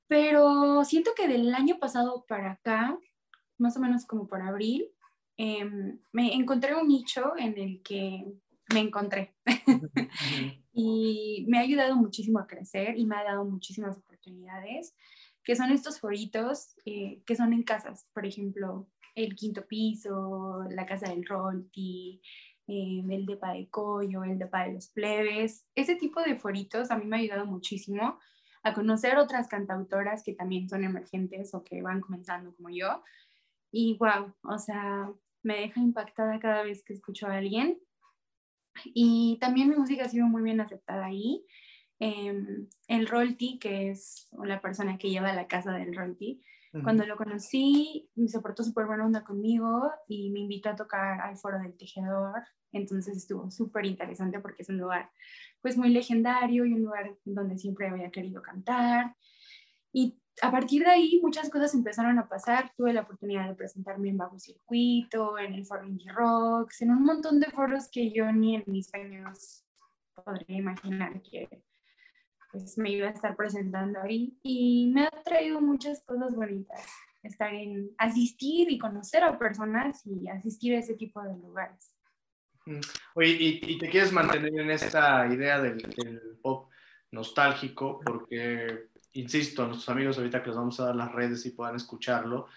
Pero 0.09 0.83
siento 0.83 1.11
que 1.15 1.29
del 1.29 1.55
año 1.55 1.79
pasado 1.79 2.25
para 2.27 2.51
acá, 2.51 2.99
más 3.57 3.77
o 3.77 3.79
menos 3.79 4.05
como 4.05 4.27
por 4.27 4.41
abril, 4.41 4.89
em, 5.37 5.97
me 6.11 6.33
encontré 6.33 6.75
un 6.75 6.89
nicho 6.89 7.31
en 7.37 7.57
el 7.57 7.81
que 7.83 8.25
me 8.73 8.81
encontré. 8.81 9.37
y 10.73 11.45
me 11.47 11.57
ha 11.57 11.61
ayudado 11.61 11.95
muchísimo 11.95 12.39
a 12.39 12.47
crecer 12.47 12.97
y 12.97 13.05
me 13.05 13.15
ha 13.15 13.23
dado 13.23 13.45
muchísimas 13.45 13.95
oportunidades, 13.95 14.93
que 15.41 15.55
son 15.55 15.71
estos 15.71 16.01
foritos 16.01 16.75
eh, 16.83 17.21
que 17.25 17.37
son 17.37 17.53
en 17.53 17.63
casas, 17.63 18.05
por 18.11 18.25
ejemplo, 18.25 18.89
el 19.17 19.35
quinto 19.35 19.65
piso, 19.65 20.63
la 20.69 20.85
casa 20.85 21.09
del 21.09 21.25
Rolti, 21.25 22.21
eh, 22.67 23.01
el 23.09 23.25
de 23.25 23.67
Coyo, 23.71 24.23
el 24.23 24.37
depa 24.37 24.65
de 24.65 24.73
los 24.73 24.89
plebes. 24.89 25.65
Ese 25.73 25.95
tipo 25.95 26.21
de 26.21 26.35
foritos 26.35 26.91
a 26.91 26.97
mí 26.97 27.05
me 27.05 27.17
ha 27.17 27.19
ayudado 27.19 27.45
muchísimo 27.47 28.19
a 28.61 28.73
conocer 28.73 29.17
otras 29.17 29.47
cantautoras 29.47 30.23
que 30.23 30.33
también 30.33 30.69
son 30.69 30.83
emergentes 30.83 31.55
o 31.55 31.63
que 31.63 31.81
van 31.81 31.99
comenzando 31.99 32.55
como 32.55 32.69
yo. 32.69 33.01
Y 33.71 33.97
wow, 33.97 34.33
o 34.43 34.59
sea, 34.59 35.11
me 35.41 35.61
deja 35.61 35.79
impactada 35.79 36.39
cada 36.39 36.61
vez 36.61 36.83
que 36.83 36.93
escucho 36.93 37.25
a 37.25 37.37
alguien 37.37 37.79
y 38.85 39.39
también 39.41 39.69
mi 39.69 39.75
música 39.77 40.05
ha 40.05 40.09
sido 40.09 40.27
muy 40.27 40.43
bien 40.43 40.61
aceptada 40.61 41.05
ahí. 41.05 41.43
Em, 41.99 42.69
el 42.87 43.07
Rolti, 43.07 43.57
que 43.57 43.89
es 43.89 44.29
la 44.43 44.61
persona 44.61 44.99
que 44.99 45.09
lleva 45.09 45.33
la 45.33 45.47
casa 45.47 45.71
del 45.71 45.95
Rolti, 45.95 46.43
cuando 46.83 47.05
lo 47.05 47.15
conocí, 47.15 48.09
me 48.15 48.27
soportó 48.27 48.63
súper 48.63 48.85
buena 48.85 49.05
onda 49.05 49.23
conmigo 49.23 49.91
y 50.07 50.29
me 50.31 50.41
invitó 50.41 50.69
a 50.69 50.75
tocar 50.75 51.21
al 51.21 51.37
Foro 51.37 51.59
del 51.59 51.77
Tejedor. 51.77 52.43
Entonces 52.71 53.17
estuvo 53.17 53.49
súper 53.49 53.85
interesante 53.85 54.39
porque 54.39 54.63
es 54.63 54.69
un 54.69 54.77
lugar 54.77 55.09
pues 55.61 55.77
muy 55.77 55.89
legendario 55.89 56.65
y 56.65 56.73
un 56.73 56.83
lugar 56.83 57.15
donde 57.23 57.57
siempre 57.57 57.87
había 57.87 58.11
querido 58.11 58.41
cantar. 58.41 59.15
Y 59.91 60.19
a 60.41 60.51
partir 60.51 60.83
de 60.83 60.91
ahí 60.91 61.19
muchas 61.23 61.49
cosas 61.49 61.73
empezaron 61.73 62.19
a 62.19 62.27
pasar. 62.27 62.71
Tuve 62.75 62.93
la 62.93 63.01
oportunidad 63.01 63.47
de 63.47 63.55
presentarme 63.55 64.09
en 64.09 64.17
Bajo 64.17 64.37
Circuito, 64.37 65.37
en 65.39 65.53
el 65.53 65.65
Foro 65.65 65.85
Indie 65.85 66.11
Rocks, 66.11 66.81
en 66.81 66.91
un 66.91 67.03
montón 67.03 67.39
de 67.39 67.49
foros 67.51 67.89
que 67.89 68.11
yo 68.11 68.31
ni 68.31 68.55
en 68.55 68.63
mis 68.67 68.87
sueños 68.87 69.63
podría 70.23 70.57
imaginar 70.57 71.21
que 71.21 71.63
pues, 72.51 72.77
me 72.77 72.91
iba 72.91 73.07
a 73.07 73.11
estar 73.11 73.35
presentando 73.35 74.01
ahí. 74.01 74.37
Y 74.43 74.91
me 74.93 75.03
ha 75.03 75.11
traído 75.23 75.61
muchas 75.61 76.03
cosas 76.03 76.35
bonitas 76.35 76.85
estar 77.23 77.53
en 77.53 77.91
asistir 77.97 78.71
y 78.71 78.77
conocer 78.77 79.23
a 79.23 79.37
personas 79.37 80.05
y 80.05 80.27
asistir 80.29 80.75
a 80.75 80.79
ese 80.79 80.93
tipo 80.93 81.21
de 81.21 81.35
lugares. 81.35 81.93
Oye, 83.15 83.37
¿y, 83.39 83.77
te 83.77 83.89
quieres 83.89 84.11
mantener 84.11 84.57
en 84.57 84.71
esta 84.71 85.25
idea 85.27 85.61
del, 85.61 85.77
del 85.77 86.37
pop 86.41 86.69
nostálgico? 87.11 87.99
Porque 88.03 88.89
insisto, 89.17 89.63
a 89.63 89.67
nuestros 89.67 89.89
amigos 89.89 90.17
ahorita 90.17 90.41
que 90.41 90.49
les 90.49 90.57
vamos 90.57 90.79
a 90.79 90.85
dar 90.85 90.95
las 90.95 91.11
redes 91.11 91.45
y 91.45 91.51
puedan 91.51 91.75
escucharlo, 91.75 92.47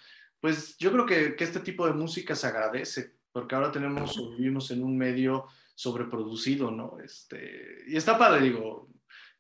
pues 0.40 0.76
yo 0.79 0.92
creo 0.92 1.07
que, 1.07 1.37
que 1.37 1.44
este 1.44 1.61
tipo 1.61 1.87
de 1.87 1.92
música 1.92 2.35
se 2.35 2.46
agradece, 2.46 3.14
porque 3.33 3.55
ahora 3.55 3.72
tenemos 3.72 4.16
vivimos 4.37 4.70
en 4.70 4.83
un 4.83 4.96
medio 4.96 5.46
sobreproducido, 5.74 6.70
¿no? 6.70 6.98
Este, 7.03 7.85
y 7.87 7.96
está 7.96 8.18
padre, 8.18 8.42
digo, 8.42 8.88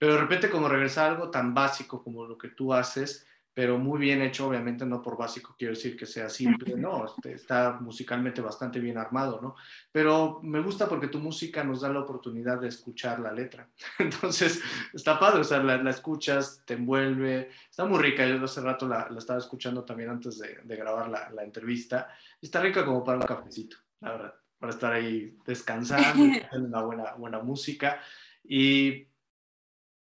pero 0.00 0.14
de 0.14 0.20
repente 0.20 0.48
como 0.48 0.66
regresar 0.66 1.04
a 1.04 1.12
algo 1.12 1.30
tan 1.30 1.52
básico 1.52 2.02
como 2.02 2.24
lo 2.24 2.38
que 2.38 2.48
tú 2.48 2.72
haces, 2.72 3.26
pero 3.52 3.76
muy 3.76 3.98
bien 4.00 4.22
hecho, 4.22 4.48
obviamente 4.48 4.86
no 4.86 5.02
por 5.02 5.18
básico 5.18 5.54
quiero 5.58 5.74
decir 5.74 5.94
que 5.94 6.06
sea 6.06 6.30
simple, 6.30 6.74
no, 6.74 7.04
este, 7.04 7.34
está 7.34 7.72
musicalmente 7.82 8.40
bastante 8.40 8.80
bien 8.80 8.96
armado, 8.96 9.40
¿no? 9.42 9.56
Pero 9.92 10.40
me 10.42 10.62
gusta 10.62 10.88
porque 10.88 11.08
tu 11.08 11.18
música 11.18 11.62
nos 11.62 11.82
da 11.82 11.90
la 11.90 12.00
oportunidad 12.00 12.58
de 12.58 12.68
escuchar 12.68 13.20
la 13.20 13.30
letra. 13.30 13.68
Entonces, 13.98 14.62
está 14.94 15.18
padre, 15.18 15.40
o 15.40 15.44
sea, 15.44 15.62
la, 15.62 15.90
escuchas, 15.90 16.62
te 16.64 16.74
envuelve, 16.74 17.50
está 17.68 17.84
muy 17.84 17.98
rica, 17.98 18.26
yo 18.26 18.42
hace 18.42 18.62
rato 18.62 18.88
la, 18.88 19.06
estaba 19.18 19.38
escuchando 19.38 19.84
también 19.84 20.08
antes 20.08 20.38
de, 20.38 20.76
grabar 20.76 21.10
la, 21.10 21.28
la, 21.28 21.44
entrevista, 21.44 22.08
está 22.40 22.62
rica 22.62 22.86
como 22.86 23.04
para 23.04 23.18
un 23.18 23.26
cafecito, 23.26 23.76
la 24.00 24.12
verdad, 24.12 24.34
para 24.58 24.72
estar 24.72 24.94
ahí 24.94 25.36
descansando, 25.44 26.24
una 26.52 26.80
buena, 26.80 27.12
buena 27.16 27.40
música. 27.40 28.00
Y 28.42 29.09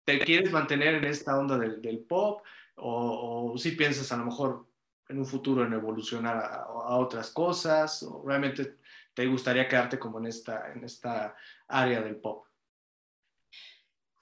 te 0.03 0.19
quieres 0.19 0.51
mantener 0.51 0.95
en 0.95 1.05
esta 1.05 1.37
onda 1.37 1.57
del, 1.57 1.81
del 1.81 1.99
pop, 1.99 2.41
o, 2.75 3.53
si 3.57 3.71
piensas 3.71 4.11
a 4.11 4.17
lo 4.17 4.25
mejor 4.25 4.67
en 5.09 5.19
un 5.19 5.25
futuro 5.25 5.65
en 5.65 5.73
evolucionar 5.73 6.37
a, 6.37 6.67
otras 6.97 7.31
cosas, 7.31 8.01
o 8.03 8.23
realmente 8.25 8.77
te 9.13 9.27
gustaría 9.27 9.67
quedarte 9.67 9.99
como 9.99 10.19
en 10.19 10.27
esta, 10.27 10.71
en 10.71 10.83
esta 10.83 11.35
área 11.67 12.01
del 12.01 12.15
pop? 12.15 12.45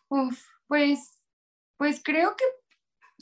Uf, 0.10 0.44
pues, 0.68 1.22
pues 1.78 2.02
creo 2.04 2.36
que 2.36 2.46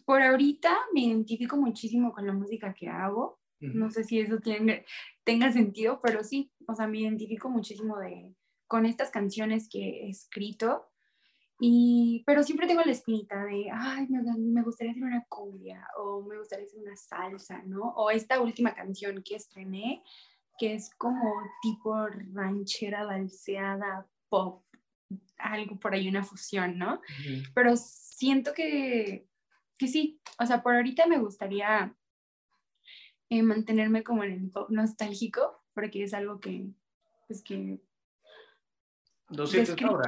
por 0.06 0.22
ahorita 0.22 0.76
me 0.94 1.02
identifico 1.02 1.58
muchísimo 1.58 2.14
con 2.14 2.26
la 2.26 2.34
música 2.34 2.74
que 2.74 2.88
hago. 2.88 3.40
No 3.60 3.90
sé 3.90 4.04
si 4.04 4.20
eso 4.20 4.38
tiene, 4.38 4.86
tenga 5.24 5.52
sentido, 5.52 6.00
pero 6.00 6.24
sí, 6.24 6.52
o 6.68 6.76
sea, 6.76 6.86
me 6.86 7.00
identifico 7.00 7.50
muchísimo 7.50 7.98
de, 7.98 8.36
con 8.68 8.86
estas 8.86 9.10
canciones 9.10 9.68
que 9.68 10.06
he 10.06 10.10
escrito 10.10 10.92
y, 11.60 12.24
pero 12.28 12.44
siempre 12.44 12.68
tengo 12.68 12.82
la 12.84 12.92
espinita 12.92 13.44
de, 13.46 13.70
ay, 13.74 14.08
me, 14.10 14.22
me, 14.22 14.62
gustaría 14.62 14.92
hacer 14.92 15.04
una 15.04 15.26
cumbia 15.28 15.88
o 15.98 16.22
me 16.22 16.38
gustaría 16.38 16.66
hacer 16.66 16.80
una 16.80 16.96
salsa, 16.96 17.64
¿no? 17.66 17.94
O 17.96 18.12
esta 18.12 18.40
última 18.42 18.76
canción 18.76 19.24
que 19.24 19.36
estrené, 19.36 20.04
que 20.60 20.76
es 20.76 20.94
como 20.96 21.34
tipo 21.64 21.96
ranchera, 22.34 23.06
balseada, 23.06 24.08
pop, 24.30 24.64
algo 25.40 25.80
por 25.80 25.94
ahí, 25.94 26.08
una 26.08 26.24
fusión, 26.24 26.78
¿no? 26.78 27.02
Pero 27.56 27.76
siento 27.76 28.54
que, 28.54 29.28
que 29.80 29.88
sí, 29.88 30.22
o 30.40 30.46
sea, 30.46 30.62
por 30.62 30.76
ahorita 30.76 31.08
me 31.08 31.18
gustaría 31.18 31.96
eh, 33.30 33.42
mantenerme 33.42 34.04
como 34.04 34.24
en 34.24 34.32
el 34.32 34.52
pop 34.52 34.70
nostálgico, 34.70 35.64
porque 35.74 36.04
es 36.04 36.14
algo 36.14 36.40
que, 36.40 36.68
pues 37.28 37.42
que 37.42 37.80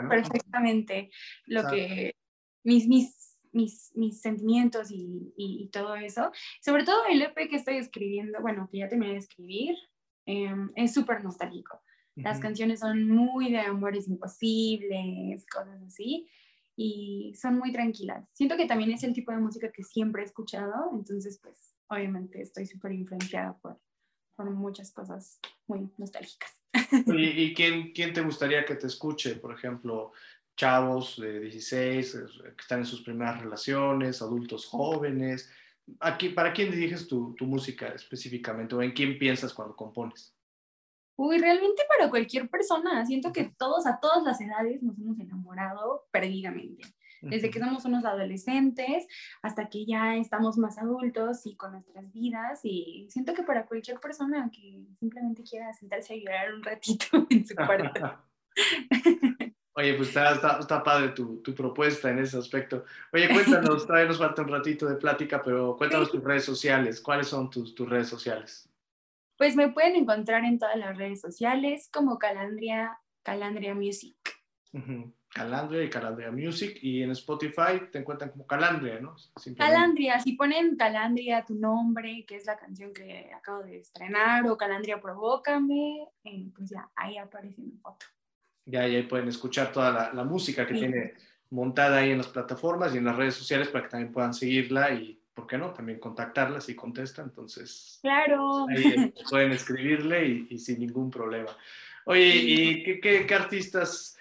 ¿no? 0.02 0.10
Perfectamente 0.10 1.10
lo 1.46 1.68
que 1.68 2.16
mis, 2.64 2.88
mis, 2.88 3.40
mis, 3.52 3.92
mis 3.96 4.22
sentimientos 4.22 4.92
y, 4.92 5.34
y, 5.38 5.70
todo 5.70 5.96
eso. 5.96 6.32
Sobre 6.62 6.84
todo 6.84 7.06
el 7.10 7.22
EP 7.22 7.36
que 7.50 7.56
estoy 7.56 7.78
escribiendo, 7.78 8.42
bueno, 8.42 8.70
que 8.72 8.80
ya 8.80 8.88
terminé 8.88 9.14
de 9.14 9.20
escribir, 9.20 9.76
em, 10.26 10.70
es 10.76 10.94
súper 10.94 11.24
nostálgico. 11.24 11.82
Las 12.16 12.40
canciones 12.40 12.82
son 12.82 13.08
muy 13.08 13.50
de 13.50 13.60
amores 13.60 14.10
imposibles, 14.10 15.46
cosas 15.46 15.82
así, 15.84 16.30
y 16.76 17.34
son 17.36 17.58
muy 17.58 17.72
tranquilas. 17.72 18.28
Siento 18.34 18.58
que 18.58 18.66
también 18.66 18.92
es 18.92 19.04
el 19.04 19.14
tipo 19.14 19.32
de 19.32 19.38
música 19.38 19.72
que 19.72 19.84
siempre 19.84 20.22
he 20.22 20.26
escuchado, 20.26 20.92
entonces 20.94 21.40
pues 21.42 21.74
obviamente 21.88 22.42
estoy 22.42 22.66
súper 22.66 22.92
influenciada 22.92 23.58
por, 23.60 23.80
por 24.36 24.50
muchas 24.52 24.92
cosas 24.92 25.40
muy 25.66 25.90
nostálgicas. 25.98 26.59
¿Y, 27.06 27.44
y 27.44 27.54
quién, 27.54 27.92
quién 27.92 28.14
te 28.14 28.22
gustaría 28.22 28.66
que 28.66 28.76
te 28.76 28.88
escuche? 28.88 29.36
Por 29.36 29.54
ejemplo, 29.54 30.12
chavos 30.56 31.20
de 31.20 31.40
16 31.40 32.18
que 32.44 32.62
están 32.62 32.80
en 32.80 32.86
sus 32.86 33.02
primeras 33.02 33.42
relaciones, 33.42 34.22
adultos 34.22 34.66
jóvenes. 34.66 35.50
Aquí, 36.00 36.30
¿Para 36.30 36.52
quién 36.52 36.70
diriges 36.70 37.08
tu, 37.08 37.34
tu 37.36 37.46
música 37.46 37.88
específicamente 37.88 38.76
o 38.76 38.82
en 38.82 38.92
quién 38.92 39.18
piensas 39.18 39.54
cuando 39.54 39.76
compones? 39.76 40.36
Uy, 41.16 41.38
realmente 41.38 41.84
para 41.90 42.10
cualquier 42.10 42.50
persona. 42.50 43.06
Siento 43.06 43.32
que 43.34 43.54
todos 43.58 43.86
a 43.86 44.00
todas 44.00 44.24
las 44.24 44.40
edades 44.40 44.82
nos 44.82 44.98
hemos 44.98 45.20
enamorado 45.20 46.08
perdidamente. 46.12 46.84
Desde 47.22 47.50
que 47.50 47.60
somos 47.60 47.86
unos 47.86 48.06
adolescentes 48.06 49.08
hasta 49.42 49.70
que 49.70 49.86
ya 49.86 50.16
estamos 50.16 50.58
más 50.58 50.78
adultos 50.78 51.46
y 51.46 51.56
con 51.56 51.74
nuestras 51.74 52.12
vidas. 52.14 52.62
Y 52.64 53.08
siento 53.10 53.34
que 53.34 53.44
para 53.44 53.66
cualquier 53.66 54.00
persona 54.00 54.50
que 54.52 54.86
simplemente 55.00 55.44
quiera 55.44 55.74
sentarse 55.74 56.14
a 56.14 56.18
llorar 56.18 56.54
un 56.54 56.64
ratito 56.64 57.06
en 57.30 57.46
su 57.46 57.56
cuarto. 57.56 58.20
Oye, 59.80 59.94
pues 59.94 60.10
está, 60.10 60.60
está, 60.60 60.84
padre 60.84 61.10
tu, 61.10 61.42
tu, 61.42 61.56
propuesta 61.56 62.10
en 62.10 62.20
ese 62.20 62.38
aspecto. 62.38 62.84
Oye, 63.14 63.30
cuéntanos, 63.30 63.86
todavía 63.88 64.10
nos 64.10 64.18
falta 64.18 64.42
un 64.42 64.50
ratito 64.50 64.86
de 64.86 64.96
plática, 64.96 65.42
pero 65.42 65.78
cuéntanos 65.78 66.12
tus 66.12 66.22
redes 66.22 66.44
sociales. 66.44 67.00
¿Cuáles 67.00 67.28
son 67.28 67.50
tus, 67.50 67.74
tus 67.74 67.88
redes 67.90 68.10
sociales? 68.10 68.70
Pues 69.38 69.56
me 69.56 69.70
pueden 69.70 69.96
encontrar 69.96 70.44
en 70.44 70.60
todas 70.60 70.76
las 70.76 70.98
redes 70.98 71.22
sociales 71.22 71.90
como 71.94 72.20
Calandria, 72.20 73.00
Calandria 73.24 73.74
Music. 73.74 74.18
Calandria 75.34 75.84
y 75.84 75.90
Calandria 75.90 76.32
Music. 76.32 76.80
Y 76.82 77.04
en 77.04 77.12
Spotify 77.12 77.88
te 77.92 78.00
encuentran 78.00 78.32
como 78.32 78.48
Calandria, 78.48 79.00
¿no? 79.00 79.16
Calandria, 79.58 80.20
si 80.20 80.34
ponen 80.34 80.76
Calandria 80.76 81.46
tu 81.46 81.56
nombre, 81.56 82.26
que 82.28 82.36
es 82.36 82.46
la 82.46 82.58
canción 82.58 82.94
que 82.94 83.32
acabo 83.34 83.64
de 83.64 83.78
estrenar, 83.78 84.48
o 84.48 84.58
Calandria 84.58 85.00
Provócame, 85.00 86.08
eh, 86.24 86.46
pues 86.56 86.70
ya, 86.70 86.90
ahí 86.96 87.18
aparece 87.18 87.62
mi 87.62 87.78
foto. 87.78 88.06
Ya, 88.66 88.82
ahí 88.82 89.02
pueden 89.04 89.28
escuchar 89.28 89.72
toda 89.72 90.12
la, 90.14 90.24
música 90.24 90.68
que 90.68 90.76
tiene 90.76 91.14
montada 91.50 91.98
ahí 91.98 92.12
en 92.12 92.20
las 92.20 92.28
plataformas 92.28 92.94
y 92.94 92.98
en 92.98 93.06
las 93.06 93.16
redes 93.16 93.34
sociales 93.34 93.68
para 93.70 93.86
que 93.86 93.90
también 93.90 94.14
puedan 94.14 94.34
seguirla 94.34 94.92
y, 94.92 95.20
¿por 95.34 95.48
qué 95.48 95.58
no? 95.58 95.72
También 95.72 96.00
contactarla 96.00 96.62
si 96.62 96.76
contesta. 96.76 97.24
Entonces, 97.24 97.98
claro. 98.02 98.68
Ahí 98.70 99.12
pueden 99.30 99.54
escribirle 99.54 100.48
y, 100.50 100.60
sin 100.60 100.80
ningún 100.80 101.10
problema. 101.10 101.50
Oye, 102.06 102.36
¿y 102.36 102.84
qué, 102.84 103.26
qué, 103.26 103.36
artistas 103.36 104.19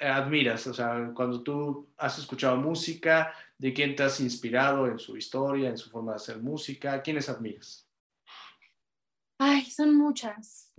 admiras? 0.00 0.66
O 0.66 0.74
sea, 0.74 1.12
cuando 1.14 1.42
tú 1.42 1.92
has 1.96 2.18
escuchado 2.18 2.56
música, 2.56 3.32
¿de 3.58 3.72
quién 3.72 3.94
te 3.94 4.02
has 4.02 4.20
inspirado 4.20 4.86
en 4.86 4.98
su 4.98 5.16
historia, 5.16 5.68
en 5.68 5.78
su 5.78 5.90
forma 5.90 6.12
de 6.12 6.16
hacer 6.16 6.38
música? 6.38 7.02
¿Quiénes 7.02 7.28
admiras? 7.28 7.88
Ay, 9.38 9.64
son 9.66 9.96
muchas. 9.96 10.72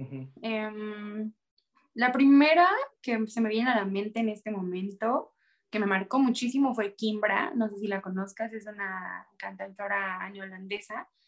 La 1.95 2.11
primera 2.11 2.67
que 3.01 3.27
se 3.27 3.41
me 3.41 3.49
viene 3.49 3.69
a 3.69 3.75
la 3.75 3.85
mente 3.85 4.19
en 4.19 4.29
este 4.29 4.51
momento, 4.51 5.35
que 5.69 5.79
me 5.79 5.85
marcó 5.85 6.17
muchísimo, 6.19 6.73
fue 6.73 6.95
Kimbra. 6.95 7.51
No 7.55 7.67
sé 7.69 7.77
si 7.77 7.87
la 7.87 8.01
conozcas, 8.01 8.51
es 8.53 8.65
una 8.65 9.27
cantautora 9.37 10.19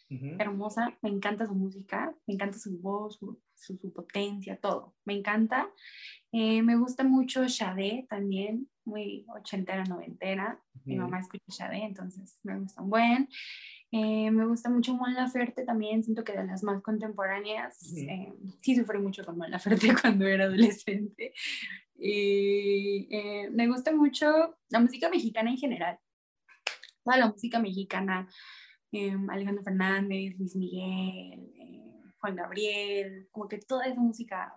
hermosa. 0.10 0.98
Me 1.02 1.10
encanta 1.10 1.46
su 1.46 1.56
música, 1.56 2.14
me 2.28 2.36
encanta 2.36 2.58
su 2.58 2.80
voz, 2.80 3.20
su, 3.56 3.94
potencia, 3.94 4.58
todo. 4.58 4.96
Me 5.06 5.14
encanta. 5.14 5.70
Eh, 6.32 6.62
me 6.62 6.76
gusta 6.76 7.04
mucho 7.04 7.48
Shade 7.48 8.08
también, 8.10 8.70
muy 8.84 9.26
ochentera, 9.36 9.84
noventera. 9.86 10.60
Mi 10.84 10.96
mamá 10.96 11.20
escucha 11.20 11.46
Shade, 11.48 11.84
entonces 11.84 12.40
me 12.44 12.60
gusta 12.60 12.82
un 12.82 12.90
buen. 12.90 13.30
Eh, 13.92 14.30
me 14.32 14.46
gusta 14.46 14.70
mucho 14.70 14.94
Mon 14.94 15.14
Laferte 15.14 15.64
también, 15.64 16.04
siento 16.04 16.24
que 16.24 16.34
de 16.34 16.44
las 16.46 16.64
más 16.64 16.82
contemporáneas, 16.82 17.82
eh, 17.96 18.34
sí 18.62 18.76
sufrí 18.76 19.00
mucho 19.00 19.24
con 19.24 19.38
Mon 19.38 19.50
Laferte 19.50 19.88
cuando 20.02 20.28
era 20.28 20.46
adolescente. 20.46 21.34
Y 21.98 23.08
me 23.52 23.68
gusta 23.68 23.96
mucho 23.96 24.58
la 24.70 24.82
música 24.82 25.10
mexicana 25.10 25.50
en 25.50 25.58
general, 25.58 25.98
toda 27.06 27.18
la 27.18 27.28
música 27.28 27.58
mexicana, 27.60 28.28
Alejandro 29.30 29.64
Fernández, 29.64 30.38
Luis 30.38 30.56
Miguel, 30.56 32.14
Juan 32.20 32.36
Gabriel, 32.36 33.28
como 33.32 33.48
que 33.48 33.60
toda 33.60 33.86
esa 33.86 34.00
música 34.00 34.56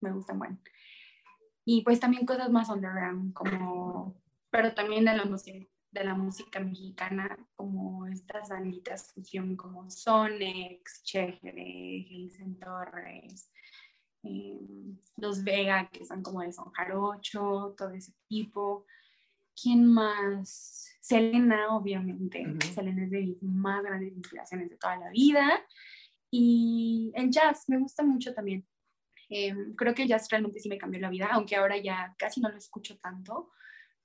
me 0.00 0.12
gusta 0.12 0.34
mucho. 0.34 0.58
Y 1.64 1.82
pues 1.82 2.00
también 2.00 2.26
cosas 2.26 2.50
más 2.50 2.68
underground, 2.68 3.32
como, 3.34 4.20
pero 4.50 4.74
también 4.74 5.04
de 5.04 5.14
la 5.14 5.24
música 5.24 5.66
de 5.90 6.04
la 6.04 6.14
música 6.14 6.60
mexicana, 6.60 7.36
como 7.56 8.06
estas 8.06 8.48
banditas 8.48 9.12
fusión 9.12 9.56
como 9.56 9.90
Sonex, 9.90 11.02
Chejere, 11.02 12.06
Jason 12.08 12.58
Torres, 12.58 13.50
em, 14.22 14.98
Los 15.16 15.42
Vega, 15.42 15.88
que 15.90 16.04
son 16.04 16.22
como 16.22 16.42
de 16.42 16.52
Son 16.52 16.70
Jarocho, 16.72 17.74
todo 17.76 17.90
ese 17.90 18.14
tipo. 18.28 18.86
¿Quién 19.60 19.86
más? 19.86 20.96
Selena, 21.00 21.74
obviamente. 21.74 22.44
Selena 22.74 23.04
es 23.04 23.10
de 23.10 23.20
mis 23.20 23.42
más 23.42 23.82
grandes 23.82 24.12
inspiraciones 24.12 24.70
de 24.70 24.76
toda 24.76 24.96
la 24.96 25.10
vida. 25.10 25.64
Y 26.30 27.12
el 27.14 27.30
jazz 27.30 27.68
me 27.68 27.78
gusta 27.78 28.02
mucho 28.02 28.32
también. 28.34 28.66
Em, 29.28 29.74
creo 29.74 29.94
que 29.94 30.02
el 30.02 30.08
jazz 30.08 30.28
realmente 30.28 30.60
sí 30.60 30.68
me 30.68 30.78
cambió 30.78 31.00
la 31.00 31.10
vida, 31.10 31.28
aunque 31.30 31.56
ahora 31.56 31.76
ya 31.78 32.14
casi 32.18 32.40
no 32.40 32.48
lo 32.48 32.56
escucho 32.56 32.98
tanto 32.98 33.50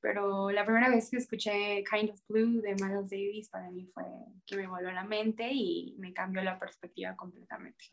pero 0.06 0.52
la 0.52 0.64
primera 0.64 0.88
vez 0.88 1.10
que 1.10 1.18
escuché 1.18 1.84
Kind 1.90 2.12
of 2.12 2.22
Blue 2.30 2.62
de 2.62 2.76
Miles 2.76 3.10
Davis 3.10 3.50
para 3.50 3.72
mí 3.72 3.88
fue 3.88 4.04
que 4.46 4.56
me 4.56 4.68
volvió 4.68 4.90
a 4.90 4.94
la 4.94 5.04
mente 5.04 5.50
y 5.52 5.96
me 5.98 6.14
cambió 6.14 6.44
la 6.44 6.60
perspectiva 6.60 7.16
completamente. 7.16 7.86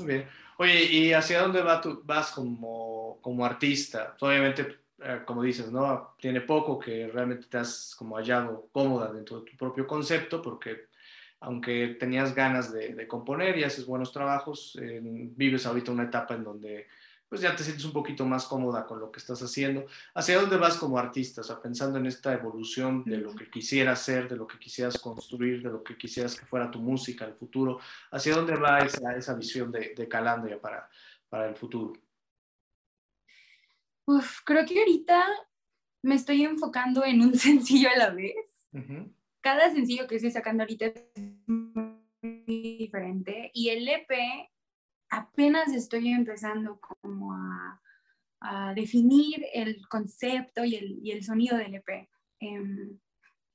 Muy 0.00 0.08
bien. 0.08 0.26
Oye, 0.58 0.82
¿y 0.82 1.12
hacia 1.12 1.42
dónde 1.42 1.62
va 1.62 1.80
tu, 1.80 2.02
vas 2.02 2.32
como, 2.32 3.20
como 3.22 3.44
artista? 3.44 4.16
Obviamente, 4.20 4.80
eh, 5.04 5.22
como 5.24 5.42
dices, 5.42 5.70
¿no? 5.70 6.14
Tiene 6.18 6.40
poco 6.42 6.78
que 6.78 7.08
realmente 7.08 7.46
te 7.46 7.58
has 7.58 7.94
como 7.96 8.16
hallado 8.16 8.68
cómoda 8.72 9.12
dentro 9.12 9.40
de 9.40 9.50
tu 9.50 9.56
propio 9.56 9.86
concepto, 9.86 10.40
porque 10.42 10.86
aunque 11.40 11.96
tenías 11.98 12.34
ganas 12.34 12.72
de, 12.72 12.94
de 12.94 13.08
componer 13.08 13.58
y 13.58 13.64
haces 13.64 13.84
buenos 13.86 14.12
trabajos, 14.12 14.78
vives 14.80 15.66
ahorita 15.66 15.90
una 15.90 16.04
etapa 16.04 16.34
en 16.34 16.44
donde 16.44 16.86
pues 17.32 17.40
ya 17.40 17.56
te 17.56 17.64
sientes 17.64 17.86
un 17.86 17.94
poquito 17.94 18.26
más 18.26 18.44
cómoda 18.44 18.84
con 18.84 19.00
lo 19.00 19.10
que 19.10 19.18
estás 19.18 19.40
haciendo. 19.42 19.86
¿Hacia 20.12 20.38
dónde 20.38 20.58
vas 20.58 20.76
como 20.76 20.98
artista? 20.98 21.40
O 21.40 21.44
sea, 21.44 21.62
pensando 21.62 21.96
en 21.96 22.04
esta 22.04 22.34
evolución 22.34 23.04
de 23.04 23.16
lo 23.16 23.34
que 23.34 23.48
quisieras 23.48 24.02
hacer, 24.02 24.28
de 24.28 24.36
lo 24.36 24.46
que 24.46 24.58
quisieras 24.58 24.98
construir, 24.98 25.62
de 25.62 25.70
lo 25.70 25.82
que 25.82 25.96
quisieras 25.96 26.38
que 26.38 26.44
fuera 26.44 26.70
tu 26.70 26.78
música, 26.78 27.24
el 27.24 27.32
futuro. 27.32 27.80
¿Hacia 28.10 28.36
dónde 28.36 28.54
va 28.56 28.80
esa, 28.80 29.16
esa 29.16 29.32
visión 29.32 29.72
de, 29.72 29.94
de 29.96 30.08
Calandria 30.08 30.60
para, 30.60 30.90
para 31.30 31.48
el 31.48 31.56
futuro? 31.56 31.94
Uf, 34.12 34.40
creo 34.44 34.66
que 34.66 34.78
ahorita 34.78 35.24
me 36.02 36.16
estoy 36.16 36.42
enfocando 36.44 37.04
en 37.04 37.22
un 37.22 37.34
sencillo 37.38 37.88
a 37.88 37.96
la 37.96 38.10
vez. 38.10 38.66
Cada 39.40 39.70
sencillo 39.70 40.06
que 40.06 40.16
estoy 40.16 40.30
sacando 40.30 40.62
ahorita 40.62 40.86
es 40.86 41.04
muy 41.46 42.44
diferente 42.46 43.50
y 43.54 43.68
el 43.70 43.88
EP 43.88 44.10
apenas 45.10 45.72
estoy 45.72 46.08
empezando 46.08 46.80
como 46.80 47.34
a, 47.34 47.78
definir 48.74 49.46
el 49.54 49.86
concepto 49.86 50.64
y 50.64 50.74
el, 50.74 50.98
y 51.00 51.12
el 51.12 51.22
sonido 51.22 51.56
del 51.56 51.76
EP. 51.76 52.08
Em, 52.40 52.98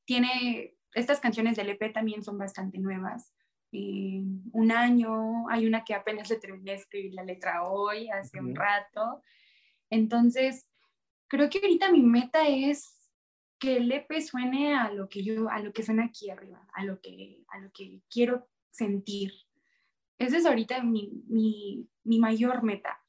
tiene, 0.06 0.78
estas 0.94 1.20
canciones 1.20 1.58
del 1.58 1.72
EP 1.72 1.92
también 1.92 2.24
son 2.24 2.38
bastante 2.38 2.80
nuevas. 2.80 3.34
un 3.74 4.72
año, 4.72 5.50
hay 5.50 5.68
una 5.68 5.84
que 5.84 5.94
apenas 5.94 6.30
le 6.30 6.38
terminé 6.38 6.72
de 6.72 6.78
escribir 6.78 7.14
la 7.16 7.24
letra 7.26 7.64
hoy, 7.64 8.10
hace 8.10 8.40
un 8.40 8.56
rato. 8.56 9.22
Entonces, 9.90 10.68
creo 11.28 11.50
que 11.50 11.60
ahorita 11.60 11.92
mi 11.92 12.02
meta 12.02 12.48
es 12.48 13.12
que 13.60 13.78
el 13.78 13.92
EP 13.92 14.22
suene 14.22 14.76
a 14.76 14.92
lo 14.92 15.10
que 15.10 15.24
yo, 15.24 15.50
a 15.50 15.60
lo 15.60 15.74
que 15.74 15.84
suena 15.84 16.06
aquí 16.06 16.30
arriba, 16.30 16.68
a 16.74 16.84
lo 16.84 17.02
que, 17.02 17.44
a 17.48 17.60
lo 17.60 17.72
que 17.72 18.02
quiero 18.10 18.48
sentir, 18.70 19.32
esa 20.20 20.38
es 20.38 20.46
ahorita 20.46 20.84
mi, 20.84 21.24
mi, 21.28 21.88
mi 22.04 22.20
mayor 22.20 22.64
meta. 22.64 23.00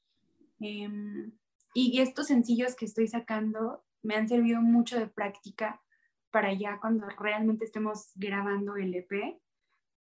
Em, 0.61 1.33
y 1.75 2.01
estos 2.01 2.27
sencillos 2.27 2.75
que 2.75 2.85
estoy 2.85 3.09
sacando 3.09 3.85
me 4.03 4.15
han 4.15 4.29
servido 4.29 4.61
mucho 4.61 4.99
de 4.99 5.07
práctica 5.07 5.81
para 6.31 6.53
ya 6.53 6.79
cuando 6.81 7.09
realmente 7.09 7.65
estemos 7.65 8.13
grabando 8.15 8.77
el 8.77 8.95
EP 8.95 9.41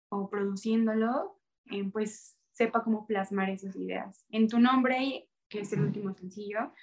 o 0.10 0.30
produciéndolo, 0.30 1.40
em, 1.66 1.92
pues 1.92 2.38
sepa 2.52 2.84
cómo 2.84 3.06
plasmar 3.06 3.50
esas 3.50 3.76
ideas. 3.76 4.26
En 4.30 4.48
tu 4.48 4.60
nombre, 4.60 5.27
que 5.50 5.62
es 5.62 5.74
el 5.74 5.82
último 5.82 6.14
sencillo, 6.14 6.74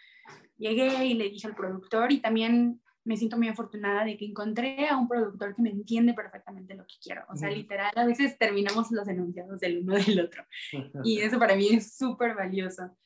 llegué 0.57 1.05
y 1.05 1.15
le 1.15 1.31
dije 1.31 1.47
al 1.47 1.55
productor 1.55 2.13
y 2.13 2.21
también 2.21 2.81
me 3.05 3.17
siento 3.17 3.37
muy 3.37 3.49
afortunada 3.49 4.05
de 4.05 4.17
que 4.17 4.25
encontré 4.25 4.89
a 4.89 4.97
un 4.97 5.07
productor 5.07 5.55
que 5.55 5.63
me 5.63 5.71
entiende 5.71 6.15
perfectamente 6.15 6.75
lo 6.75 6.87
que 6.87 6.95
quiero. 7.03 7.23
O 7.29 7.37
sea, 7.37 7.51
literal, 7.51 7.93
a 7.95 8.07
veces 8.07 8.39
terminamos 8.39 8.91
los 8.91 9.07
enunciados 9.07 9.61
del 9.61 9.81
uno 9.81 9.95
del 9.95 10.21
otro. 10.21 10.45
Y 11.05 11.21
eso 11.21 11.39
para 11.39 11.55
mí 11.55 11.69
es 11.69 11.97
súper 11.97 12.35
valioso. 12.35 12.97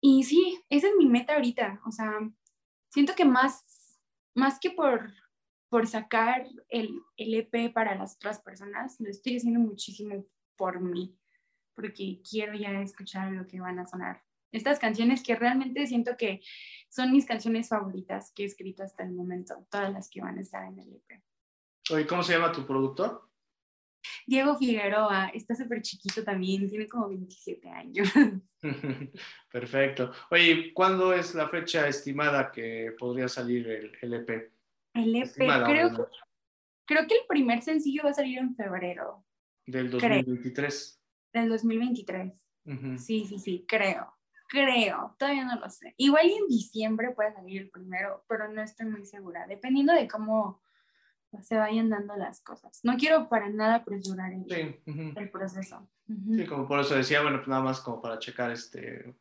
Y 0.00 0.24
sí, 0.24 0.58
esa 0.70 0.88
es 0.88 0.94
mi 0.98 1.06
meta 1.06 1.34
ahorita. 1.34 1.80
O 1.86 1.92
sea, 1.92 2.10
siento 2.88 3.14
que 3.14 3.26
más, 3.26 3.98
más 4.34 4.58
que 4.58 4.70
por, 4.70 5.12
por 5.68 5.86
sacar 5.86 6.46
el, 6.70 6.98
el 7.16 7.34
EP 7.34 7.72
para 7.72 7.94
las 7.94 8.16
otras 8.16 8.40
personas, 8.40 8.98
lo 8.98 9.10
estoy 9.10 9.36
haciendo 9.36 9.60
muchísimo 9.60 10.24
por 10.56 10.80
mí, 10.80 11.18
porque 11.74 12.22
quiero 12.28 12.54
ya 12.54 12.80
escuchar 12.80 13.30
lo 13.30 13.46
que 13.46 13.60
van 13.60 13.78
a 13.78 13.86
sonar. 13.86 14.22
Estas 14.52 14.78
canciones 14.78 15.22
que 15.22 15.34
realmente 15.34 15.86
siento 15.86 16.16
que 16.16 16.42
son 16.90 17.10
mis 17.10 17.24
canciones 17.24 17.68
favoritas 17.68 18.32
que 18.34 18.42
he 18.42 18.46
escrito 18.46 18.82
hasta 18.82 19.02
el 19.02 19.12
momento, 19.12 19.66
todas 19.70 19.90
las 19.90 20.10
que 20.10 20.20
van 20.20 20.36
a 20.36 20.42
estar 20.42 20.64
en 20.68 20.78
el 20.78 20.92
EP. 20.92 21.22
Oye, 21.90 22.06
¿cómo 22.06 22.22
se 22.22 22.34
llama 22.34 22.52
tu 22.52 22.66
productor? 22.66 23.28
Diego 24.26 24.58
Figueroa, 24.58 25.28
está 25.28 25.54
súper 25.54 25.80
chiquito 25.80 26.22
también, 26.22 26.68
tiene 26.68 26.86
como 26.86 27.08
27 27.08 27.68
años. 27.70 28.08
Perfecto. 29.50 30.12
Oye, 30.30 30.74
¿cuándo 30.74 31.14
es 31.14 31.34
la 31.34 31.48
fecha 31.48 31.88
estimada 31.88 32.52
que 32.52 32.94
podría 32.98 33.28
salir 33.28 33.66
el, 33.68 33.92
el 34.02 34.14
EP? 34.14 34.52
El 34.94 35.16
EP, 35.16 35.34
creo 35.34 35.96
que, 35.96 36.02
creo 36.84 37.06
que 37.06 37.14
el 37.14 37.26
primer 37.26 37.62
sencillo 37.62 38.02
va 38.04 38.10
a 38.10 38.14
salir 38.14 38.38
en 38.38 38.54
febrero. 38.54 39.24
Del 39.66 39.90
2023. 39.90 41.00
Del 41.32 41.48
2023. 41.48 42.46
Sí, 42.98 43.24
sí, 43.24 43.38
sí, 43.38 43.64
creo 43.66 44.12
creo, 44.52 45.16
todavía 45.18 45.46
no 45.46 45.58
lo 45.58 45.70
sé. 45.70 45.94
Igual 45.96 46.26
en 46.26 46.46
diciembre 46.46 47.12
puede 47.12 47.32
salir 47.32 47.62
el 47.62 47.70
primero, 47.70 48.22
pero 48.28 48.52
no 48.52 48.60
estoy 48.60 48.84
muy 48.84 49.06
segura, 49.06 49.46
dependiendo 49.46 49.94
de 49.94 50.06
cómo 50.06 50.60
se 51.40 51.56
vayan 51.56 51.88
dando 51.88 52.14
las 52.16 52.42
cosas. 52.42 52.80
No 52.82 52.98
quiero 52.98 53.30
para 53.30 53.48
nada 53.48 53.76
apresurar 53.76 54.30
el, 54.34 55.30
proceso. 55.30 55.88
Sí, 56.06 56.44
como 56.46 56.68
por 56.68 56.80
eso 56.80 56.94
decía, 56.94 57.22
bueno, 57.22 57.38
pues 57.38 57.48
nada 57.48 57.62
más 57.62 57.80
como 57.80 58.02
para 58.02 58.18
checar 58.18 58.50
este, 58.50 59.14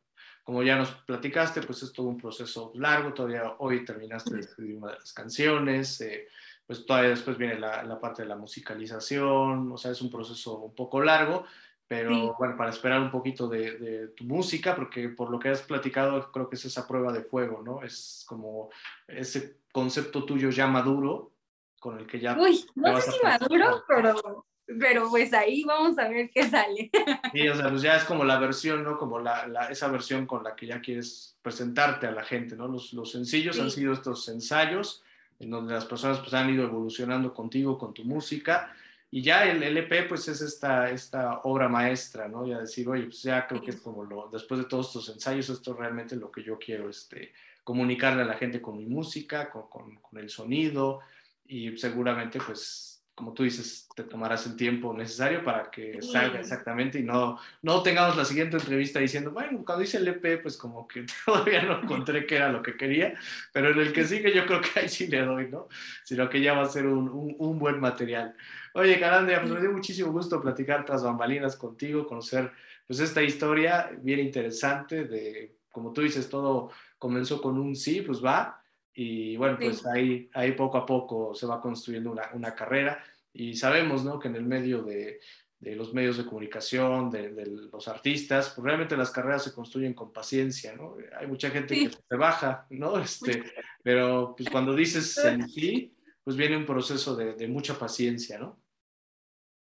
como 0.44 0.64
ya 0.64 0.76
nos 0.76 0.92
platicaste, 0.92 1.62
pues 1.62 1.82
es 1.82 1.94
todo 1.94 2.08
un 2.08 2.18
proceso 2.18 2.74
largo, 2.76 3.14
todavía 3.14 3.56
hoy 3.60 3.86
terminaste 3.86 4.34
de 4.34 4.42
escribir 4.42 4.76
una 4.80 4.92
de 4.92 5.00
las 5.00 5.14
canciones, 5.14 6.02
eh, 6.02 6.28
pues 6.68 6.86
todavía 6.86 7.12
después 7.12 7.38
viene 7.38 7.58
la, 7.58 7.84
la, 7.84 7.98
parte 8.02 8.24
de 8.24 8.28
la 8.28 8.36
musicalización, 8.36 9.72
o 9.72 9.78
sea, 9.78 9.92
es 9.92 10.02
un 10.02 10.12
proceso 10.12 10.60
un 10.60 10.76
poco 10.76 11.02
largo, 11.02 11.46
pero 11.92 12.38
bueno, 12.40 12.56
para 12.56 12.70
esperar 12.70 13.02
un 13.02 13.12
poquito 13.12 13.50
de, 13.50 14.14
tu 14.16 14.24
música, 14.24 14.74
porque 14.78 15.10
por 15.10 15.30
lo 15.30 15.38
que 15.38 15.50
has 15.50 15.62
platicado, 15.62 16.32
creo 16.32 16.48
que 16.48 16.56
es 16.56 16.64
esa 16.64 16.88
prueba 16.88 17.12
de 17.12 17.20
fuego, 17.20 17.62
¿no? 17.62 17.84
Es 17.84 18.24
como 18.26 18.70
ese 19.06 19.58
concepto 19.74 20.24
tuyo 20.24 20.52
ya 20.52 20.68
maduro, 20.68 21.34
con 21.82 22.00
el 22.00 22.08
que 22.08 22.22
ya... 22.22 22.38
Uy, 22.40 22.66
no 22.76 23.02
sé 23.02 23.12
si 23.12 23.20
maduro, 23.22 23.84
pero, 23.90 24.46
pero 24.80 25.10
pues 25.10 25.34
ahí 25.34 25.66
vamos 25.66 26.00
a 26.00 26.08
ver 26.08 26.30
qué 26.34 26.50
sale. 26.50 26.90
Sí, 27.34 27.50
o 27.50 27.56
sea, 27.56 27.70
pues 27.70 27.82
ya 27.82 27.98
es 27.98 28.06
como 28.06 28.24
la 28.24 28.40
versión, 28.40 28.86
¿no? 28.86 28.98
Como 28.98 29.20
la, 29.20 29.46
la, 29.48 29.66
esa 29.66 29.90
versión 29.90 30.26
con 30.26 30.46
la 30.46 30.56
que 30.56 30.68
ya 30.68 30.80
quieres 30.80 31.38
presentarte 31.42 32.08
a 32.08 32.12
la 32.12 32.24
gente, 32.24 32.56
¿no? 32.56 32.70
Los, 32.70 32.94
los 32.94 33.12
sencillos 33.12 33.60
han 33.60 33.70
sido 33.70 33.92
estos 33.92 34.30
ensayos 34.30 35.04
en 35.40 35.50
donde 35.50 35.74
las 35.74 35.84
personas 35.84 36.20
pues 36.20 36.34
han 36.36 36.52
ido 36.52 36.64
evolucionando 36.64 37.34
contigo, 37.34 37.78
con 37.78 37.94
tu 37.94 38.06
música, 38.06 38.74
y 39.12 39.22
ya 39.22 39.44
el 39.44 39.62
LP, 39.62 40.04
pues 40.04 40.28
es 40.30 40.42
esta, 40.42 40.90
esta 40.90 41.42
obra 41.44 41.68
maestra, 41.68 42.30
¿no? 42.30 42.48
Ya 42.48 42.60
decir, 42.60 42.88
oye, 42.88 43.04
pues 43.04 43.22
ya 43.22 43.46
creo 43.46 43.62
que 43.62 43.72
es 43.72 43.82
como 43.82 44.06
lo, 44.06 44.30
después 44.32 44.62
de 44.62 44.68
todos 44.68 44.88
estos 44.88 45.10
ensayos, 45.10 45.50
esto 45.50 45.72
es 45.74 45.78
realmente 45.78 46.16
lo 46.16 46.32
que 46.32 46.42
yo 46.42 46.58
quiero 46.58 46.90
este, 46.90 47.34
comunicarle 47.64 48.22
a 48.22 48.26
la 48.26 48.36
gente 48.36 48.62
con 48.62 48.78
mi 48.78 48.86
música, 48.86 49.50
con, 49.50 49.68
con, 49.70 49.96
con 49.98 50.20
el 50.20 50.30
sonido, 50.30 51.02
y 51.46 51.76
seguramente, 51.78 52.40
pues 52.40 52.92
como 53.14 53.34
tú 53.34 53.44
dices, 53.44 53.88
te 53.96 54.04
tomarás 54.04 54.48
el 54.48 54.56
tiempo 54.56 54.94
necesario 54.94 55.44
para 55.44 55.70
que 55.70 56.02
salga 56.02 56.40
exactamente 56.40 56.98
y 56.98 57.04
no, 57.04 57.38
no 57.62 57.84
tengamos 57.84 58.18
la 58.18 58.26
siguiente 58.26 58.58
entrevista 58.58 59.00
diciendo, 59.00 59.32
bueno, 59.32 59.64
cuando 59.64 59.84
hice 59.84 59.98
el 59.98 60.08
EP, 60.08 60.42
pues 60.42 60.58
como 60.58 60.88
que 60.88 61.06
todavía 61.26 61.62
no 61.64 61.84
encontré 61.84 62.26
qué 62.26 62.38
era 62.38 62.52
lo 62.52 62.64
que 62.64 62.76
quería, 62.76 63.14
pero 63.52 63.72
en 63.72 63.80
el 63.80 63.94
que 63.94 64.06
sigue 64.06 64.34
yo 64.34 64.46
creo 64.46 64.62
que 64.62 64.80
ahí 64.80 64.90
sí 64.90 65.08
le 65.08 65.22
doy, 65.22 65.50
¿no? 65.50 65.68
Sino 66.04 66.30
que 66.30 66.42
ya 66.42 66.54
va 66.54 66.64
a 66.64 66.70
ser 66.70 66.88
un, 66.88 67.10
un, 67.10 67.36
un 67.38 67.60
buen 67.60 67.80
material. 67.80 68.36
Oye, 68.74 69.00
Carandria, 69.00 69.42
pues 69.42 69.52
me 69.52 69.60
dio 69.60 69.72
muchísimo 69.72 70.12
gusto 70.12 70.42
platicar 70.42 70.86
tras 70.86 71.04
bambalinas 71.04 71.56
contigo, 71.56 72.08
conocer 72.08 72.52
pues 72.88 73.00
esta 73.00 73.22
historia 73.22 73.92
bien 74.02 74.20
interesante 74.20 75.06
de, 75.06 75.58
como 75.72 75.92
tú 75.92 76.02
dices, 76.02 76.30
todo 76.30 76.72
comenzó 76.98 77.42
con 77.42 77.58
un 77.60 77.76
sí, 77.76 78.02
pues 78.02 78.24
va, 78.24 78.62
y 78.94 79.38
bueno, 79.38 79.58
pues 79.60 79.86
ahí, 79.86 80.30
ahí 80.34 80.52
poco 80.52 80.78
a 80.78 80.86
poco 80.86 81.34
se 81.34 81.46
va 81.46 81.62
construyendo 81.62 82.12
una, 82.12 82.30
una 82.34 82.54
carrera 82.54 83.04
y 83.34 83.56
sabemos 83.56 84.04
¿no? 84.04 84.20
que 84.20 84.28
en 84.28 84.36
el 84.36 84.44
medio 84.44 84.84
de, 84.84 85.20
de 85.62 85.76
los 85.76 85.94
medios 85.94 86.18
de 86.18 86.26
comunicación, 86.26 87.10
de, 87.10 87.30
de, 87.30 87.46
los 87.46 87.88
artistas, 87.88 88.50
pues 88.50 88.66
realmente 88.66 88.98
las 88.98 89.12
carreras 89.12 89.44
se 89.44 89.54
construyen 89.54 89.94
con 89.94 90.12
paciencia, 90.12 90.76
¿no? 90.76 90.98
Hay 91.18 91.28
mucha 91.28 91.50
gente 91.52 91.76
que 91.76 91.90
se 91.90 92.16
baja, 92.16 92.66
¿no? 92.72 93.00
Este, 93.00 93.44
pero 93.84 94.34
pues 94.36 94.50
cuando 94.50 94.76
dices 94.76 95.16
en 95.24 95.48
sí, 95.48 95.94
pues 96.24 96.38
viene 96.38 96.58
un 96.58 96.66
proceso 96.66 97.16
de, 97.16 97.34
de, 97.34 97.48
mucha 97.48 97.78
paciencia, 97.78 98.38
¿no? 98.38 98.62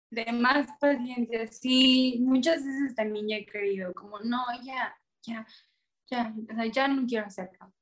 De 0.10 0.32
más 0.32 0.68
paciencia, 0.80 1.48
sí. 1.48 2.20
Muchas 2.22 2.64
veces 2.64 2.96
también 2.96 3.28
ya 3.28 3.38
he 3.38 3.46
creído, 3.46 3.94
como, 3.94 4.20
no, 4.20 4.44
ya, 4.64 4.96
ya, 5.22 5.48
ya, 6.10 6.34
o 6.52 6.56
sea, 6.56 6.66
ya 6.66 6.88
no 6.88 7.06
quiero 7.08 7.26
hacerlo. 7.26 7.74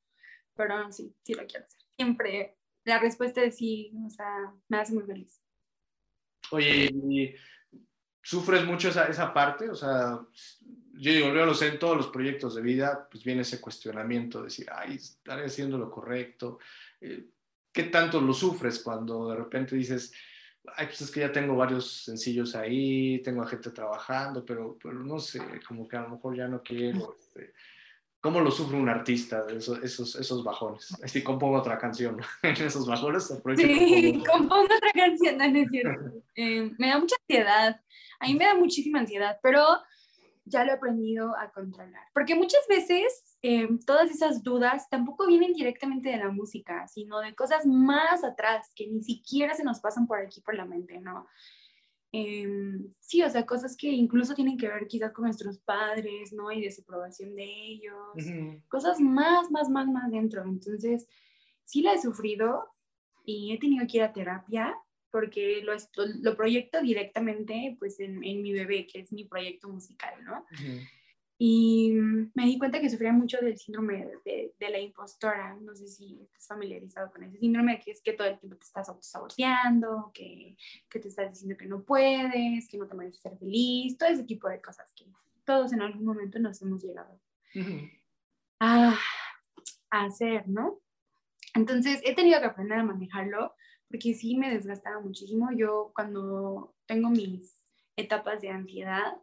Pero 0.56 0.91
sí, 0.91 1.15
sí 1.24 1.34
lo 1.34 1.45
quiero 1.45 1.65
hacer. 1.65 1.82
Siempre 1.95 2.58
la 2.84 3.00
respuesta 3.00 3.43
es 3.43 3.58
sí, 3.58 3.91
o 4.06 4.10
sea, 4.10 4.54
me 4.67 4.78
hace 4.78 4.93
muy 4.93 5.04
feliz. 5.04 5.41
Oye, 6.52 7.36
¿sufres 8.21 8.65
mucho 8.65 8.89
esa, 8.89 9.06
esa 9.08 9.34
parte? 9.34 9.69
O 9.69 9.76
sea, 9.76 10.19
yo 10.93 11.12
digo, 11.12 11.28
yo 11.28 11.45
lo 11.45 11.54
sé, 11.54 11.67
en 11.67 11.80
todos 11.80 11.97
los 11.97 12.08
proyectos 12.08 12.56
de 12.56 12.62
vida, 12.62 13.08
pues 13.10 13.24
viene 13.24 13.41
ese 13.41 13.62
cuestionamiento, 13.62 14.39
de 14.39 14.45
decir, 14.45 14.67
ay, 14.71 14.95
estaré 14.95 15.45
haciendo 15.45 15.78
lo 15.78 15.89
correcto. 15.89 16.60
Eh, 17.00 17.30
¿Qué 17.71 17.84
tanto 17.84 18.19
lo 18.19 18.34
sufres 18.34 18.79
cuando 18.79 19.29
de 19.29 19.36
repente 19.36 19.75
dices, 19.75 20.13
ay, 20.75 20.88
pues 20.88 21.01
es 21.01 21.12
que 21.12 21.21
ya 21.21 21.31
tengo 21.31 21.55
varios 21.55 22.03
sencillos 22.03 22.55
ahí, 22.55 23.21
tengo 23.21 23.41
a 23.41 23.47
gente 23.47 23.71
trabajando, 23.71 24.45
pero, 24.45 24.77
pero 24.81 24.99
no 24.99 25.19
sé, 25.19 25.41
como 25.67 25.88
que 25.88 25.97
a 25.97 26.01
lo 26.01 26.10
mejor 26.10 26.36
ya 26.36 26.47
no 26.47 26.62
quiero. 26.62 27.15
Este, 27.19 27.53
¿Cómo 28.21 28.39
lo 28.39 28.51
sufre 28.51 28.77
un 28.77 28.88
artista 28.88 29.43
de 29.43 29.57
esos, 29.57 29.81
esos, 29.84 30.15
esos 30.15 30.43
bajones? 30.43 30.95
Así 31.03 31.23
compongo 31.23 31.57
otra 31.57 31.79
canción 31.79 32.19
en 32.43 32.51
esos 32.51 32.86
bajones. 32.86 33.34
Sí, 33.57 34.23
compongo 34.29 34.65
otra 34.65 34.91
canción, 34.93 35.38
no, 35.38 35.45
es 35.45 35.69
cierto. 35.69 36.12
Eh, 36.36 36.71
me 36.77 36.88
da 36.88 36.97
mucha 36.97 37.17
ansiedad. 37.27 37.81
A 38.19 38.25
mí 38.25 38.36
me 38.36 38.45
da 38.45 38.55
muchísima 38.55 38.99
ansiedad, 38.99 39.38
pero 39.43 39.65
ya 40.51 40.63
lo 40.63 40.71
he 40.71 40.75
aprendido 40.75 41.35
a 41.37 41.51
controlar. 41.51 42.03
Porque 42.13 42.35
muchas 42.35 42.61
veces 42.67 43.37
eh, 43.41 43.67
todas 43.85 44.11
esas 44.11 44.43
dudas 44.43 44.89
tampoco 44.89 45.25
vienen 45.25 45.53
directamente 45.53 46.09
de 46.09 46.17
la 46.17 46.29
música, 46.29 46.87
sino 46.87 47.19
de 47.19 47.33
cosas 47.33 47.65
más 47.65 48.23
atrás 48.23 48.71
que 48.75 48.87
ni 48.87 49.01
siquiera 49.01 49.55
se 49.55 49.63
nos 49.63 49.79
pasan 49.79 50.05
por 50.05 50.19
aquí 50.19 50.41
por 50.41 50.55
la 50.55 50.65
mente, 50.65 50.99
¿no? 50.99 51.27
Eh, 52.13 52.45
sí, 52.99 53.23
o 53.23 53.29
sea, 53.29 53.45
cosas 53.45 53.77
que 53.77 53.87
incluso 53.87 54.35
tienen 54.35 54.57
que 54.57 54.67
ver 54.67 54.85
quizás 54.87 55.13
con 55.13 55.25
nuestros 55.25 55.59
padres, 55.59 56.33
¿no? 56.33 56.51
Y 56.51 56.61
desaprobación 56.61 57.35
de 57.35 57.45
ellos, 57.45 58.15
uh 58.15 58.19
-huh. 58.19 58.67
cosas 58.67 58.99
más, 58.99 59.49
más, 59.49 59.69
más, 59.69 59.87
más 59.87 60.11
dentro. 60.11 60.43
Entonces, 60.43 61.07
sí 61.63 61.81
la 61.81 61.93
he 61.93 62.01
sufrido 62.01 62.67
y 63.23 63.53
he 63.53 63.59
tenido 63.59 63.87
que 63.87 63.97
ir 63.97 64.03
a 64.03 64.11
terapia 64.11 64.75
porque 65.12 65.62
lo, 65.63 65.74
lo 66.21 66.36
proyecto 66.36 66.82
directamente 66.82 67.76
pues 67.80 68.00
en, 68.00 68.24
en, 68.24 68.41
mi 68.41 68.54
bebé, 68.54 68.88
que 68.88 69.00
es 69.00 69.12
mi 69.12 69.26
proyecto 69.26 69.69
musical, 69.69 70.13
¿no? 70.24 70.45
Uh 70.52 70.56
-huh. 70.56 70.89
Y 71.43 71.93
me 72.36 72.45
di 72.45 72.60
cuenta 72.60 72.80
que 72.80 72.88
sufría 72.88 73.12
mucho 73.12 73.39
del 73.39 73.58
síndrome 73.58 74.08
de, 74.24 74.54
de, 74.60 74.69
la 74.69 74.78
impostora. 74.78 75.58
No 75.60 75.76
sé 75.76 75.88
si 75.88 76.19
estás 76.21 76.45
familiarizado 76.45 77.12
con 77.12 77.24
ese 77.24 77.39
síndrome, 77.39 77.80
que 77.80 77.89
es 77.89 78.02
que 78.04 78.13
todo 78.13 78.28
el 78.28 78.38
tiempo 78.38 78.58
te 78.58 78.65
estás 78.65 78.88
autosaboteando, 78.89 80.12
que, 80.13 80.56
que 80.88 81.00
te 81.00 81.08
estás 81.08 81.32
diciendo 81.32 81.58
que 81.58 81.65
no 81.65 81.84
puedes, 81.84 82.69
que 82.69 82.77
no 82.77 82.85
te 82.88 82.94
mereces 82.94 83.23
ser 83.23 83.40
feliz, 83.40 83.98
todo 83.98 84.10
ese 84.10 84.23
tipo 84.23 84.48
de 84.50 84.62
cosas 84.62 84.94
que 84.94 85.06
todos 85.44 85.73
en 85.73 85.81
algún 85.81 86.06
momento 86.06 86.38
nos 86.38 86.62
hemos 86.62 86.83
llegado 86.83 87.19
uh 87.56 87.60
-huh. 87.60 87.92
a, 88.60 89.00
a 89.90 90.06
hacer, 90.06 90.48
¿no? 90.48 90.79
Entonces 91.56 92.02
he 92.06 92.13
tenido 92.13 92.40
que 92.40 92.46
aprender 92.46 92.77
a 92.77 92.83
manejarlo 92.83 93.56
porque 93.92 94.13
sí 94.13 94.37
me 94.37 94.54
desgastaba 94.54 95.00
muchísimo. 95.02 95.50
Yo 95.56 95.92
cuando 95.94 96.73
tengo 96.87 97.10
mis 97.10 97.62
etapas 97.96 98.42
de 98.42 98.50
ansiedad, 98.50 99.17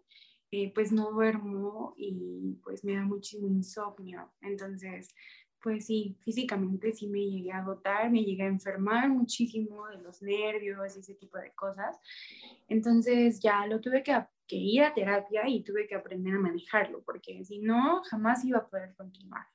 eh, 0.51 0.73
pues 0.75 0.93
no 0.93 1.11
duermo 1.11 1.95
y 1.97 2.59
pues 2.63 2.85
me 2.85 2.95
da 2.95 3.03
muchísimo 3.03 3.49
insomnio. 3.49 4.31
Entonces, 4.41 5.15
pues 5.63 5.87
sí, 5.87 6.17
físicamente 6.23 6.93
sí 6.93 7.09
me 7.09 7.25
llegué 7.25 7.53
a 7.53 7.59
agotar, 7.59 8.11
me 8.11 8.23
llegué 8.23 8.45
a 8.45 8.49
enfermar 8.49 9.09
muchísimo 9.09 9.87
de 9.89 9.99
los 9.99 10.23
nervios 10.23 10.97
y 10.97 11.01
ese 11.01 11.15
tipo 11.15 11.39
de 11.39 11.53
cosas. 11.55 11.99
Entonces 12.69 13.41
ya 13.41 13.67
lo 13.67 13.81
tuve 13.81 14.03
que, 14.03 14.17
que 14.47 14.57
ir 14.57 14.83
a 14.85 14.95
terapia 14.95 15.49
y 15.49 15.65
tuve 15.65 15.87
que 15.87 15.95
aprender 15.95 16.35
a 16.35 16.39
manejarlo, 16.39 17.03
porque 17.03 17.45
si 17.45 17.59
no, 17.59 18.03
jamás 18.05 18.45
iba 18.45 18.59
a 18.59 18.69
poder 18.69 18.95
continuar. 18.95 19.47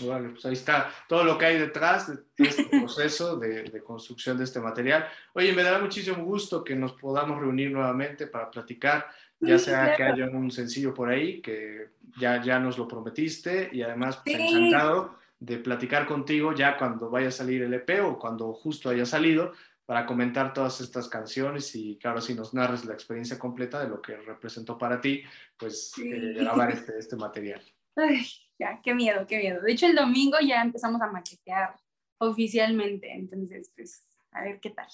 Vale, 0.00 0.30
pues 0.30 0.44
ahí 0.44 0.52
está 0.52 0.90
todo 1.08 1.24
lo 1.24 1.38
que 1.38 1.46
hay 1.46 1.58
detrás 1.58 2.08
de 2.08 2.22
este 2.38 2.64
proceso 2.70 3.36
de, 3.36 3.64
de, 3.64 3.82
construcción 3.82 4.36
de 4.36 4.44
este 4.44 4.60
material. 4.60 5.06
Oye, 5.32 5.52
me 5.52 5.62
dará 5.62 5.78
muchísimo 5.78 6.24
gusto 6.24 6.62
que 6.62 6.74
nos 6.74 6.92
podamos 6.92 7.40
reunir 7.40 7.70
nuevamente 7.70 8.26
para 8.26 8.50
platicar, 8.50 9.06
ya 9.40 9.58
sea 9.58 9.94
que 9.96 10.02
haya 10.02 10.26
un 10.26 10.50
sencillo 10.50 10.94
por 10.94 11.10
ahí, 11.10 11.40
que 11.40 11.90
ya, 12.18 12.42
ya 12.42 12.58
nos 12.58 12.78
lo 12.78 12.88
prometiste, 12.88 13.70
y 13.72 13.82
además 13.82 14.20
pues, 14.24 14.36
encantado 14.38 15.16
de 15.38 15.58
platicar 15.58 16.06
contigo 16.06 16.54
ya 16.54 16.78
cuando 16.78 17.10
vaya 17.10 17.28
a 17.28 17.32
salir 17.32 17.62
el 17.62 17.74
EP 17.74 18.02
o 18.02 18.18
cuando 18.18 18.52
justo 18.54 18.88
haya 18.88 19.04
salido, 19.04 19.52
para 19.86 20.04
comentar 20.04 20.52
todas 20.52 20.80
estas 20.80 21.08
canciones 21.08 21.72
y 21.76 21.96
ahora 22.02 22.20
sí 22.20 22.34
nos 22.34 22.52
narres 22.52 22.84
la 22.84 22.92
experiencia 22.92 23.38
completa 23.38 23.80
de 23.80 23.88
lo 23.88 24.02
que 24.02 24.16
representó 24.16 24.76
para 24.76 25.00
ti, 25.00 25.22
pues 25.56 25.92
eh, 26.02 26.34
grabar 26.36 26.72
este, 26.72 26.98
este 26.98 27.14
material. 27.14 27.62
Ay, 27.96 28.26
ya, 28.58 28.80
qué 28.82 28.94
miedo, 28.94 29.26
qué 29.26 29.38
miedo. 29.38 29.60
De 29.62 29.72
hecho, 29.72 29.86
el 29.86 29.94
domingo 29.94 30.38
ya 30.40 30.62
empezamos 30.62 31.00
a 31.00 31.10
maquetear 31.10 31.76
oficialmente, 32.18 33.12
entonces, 33.12 33.70
pues, 33.74 34.02
a 34.32 34.42
ver 34.42 34.60
qué 34.60 34.70
tal. 34.70 34.88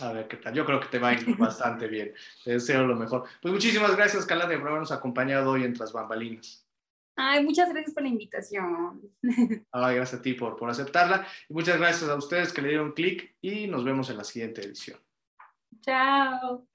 A 0.00 0.12
ver 0.12 0.26
qué 0.26 0.36
tal. 0.36 0.54
Yo 0.54 0.64
creo 0.64 0.80
que 0.80 0.88
te 0.88 0.98
va 0.98 1.08
a 1.08 1.12
ir 1.14 1.24
bastante 1.38 1.86
bien. 1.86 2.12
Te 2.42 2.52
deseo 2.52 2.86
lo 2.86 2.96
mejor. 2.96 3.24
Pues 3.40 3.52
muchísimas 3.52 3.94
gracias, 3.96 4.26
Calade, 4.26 4.58
por 4.58 4.68
habernos 4.68 4.92
acompañado 4.92 5.52
hoy 5.52 5.64
en 5.64 5.74
Tras 5.74 5.92
Bambalinas. 5.92 6.66
Ay, 7.16 7.44
muchas 7.44 7.70
gracias 7.70 7.94
por 7.94 8.02
la 8.02 8.08
invitación. 8.08 9.00
Ay, 9.70 9.96
gracias 9.96 10.18
a 10.18 10.22
ti 10.22 10.34
por, 10.34 10.56
por 10.56 10.68
aceptarla. 10.68 11.26
Y 11.48 11.54
muchas 11.54 11.78
gracias 11.78 12.10
a 12.10 12.16
ustedes 12.16 12.52
que 12.52 12.62
le 12.62 12.70
dieron 12.70 12.92
clic 12.92 13.36
y 13.40 13.68
nos 13.68 13.84
vemos 13.84 14.10
en 14.10 14.16
la 14.16 14.24
siguiente 14.24 14.62
edición. 14.62 14.98
Chao. 15.80 16.66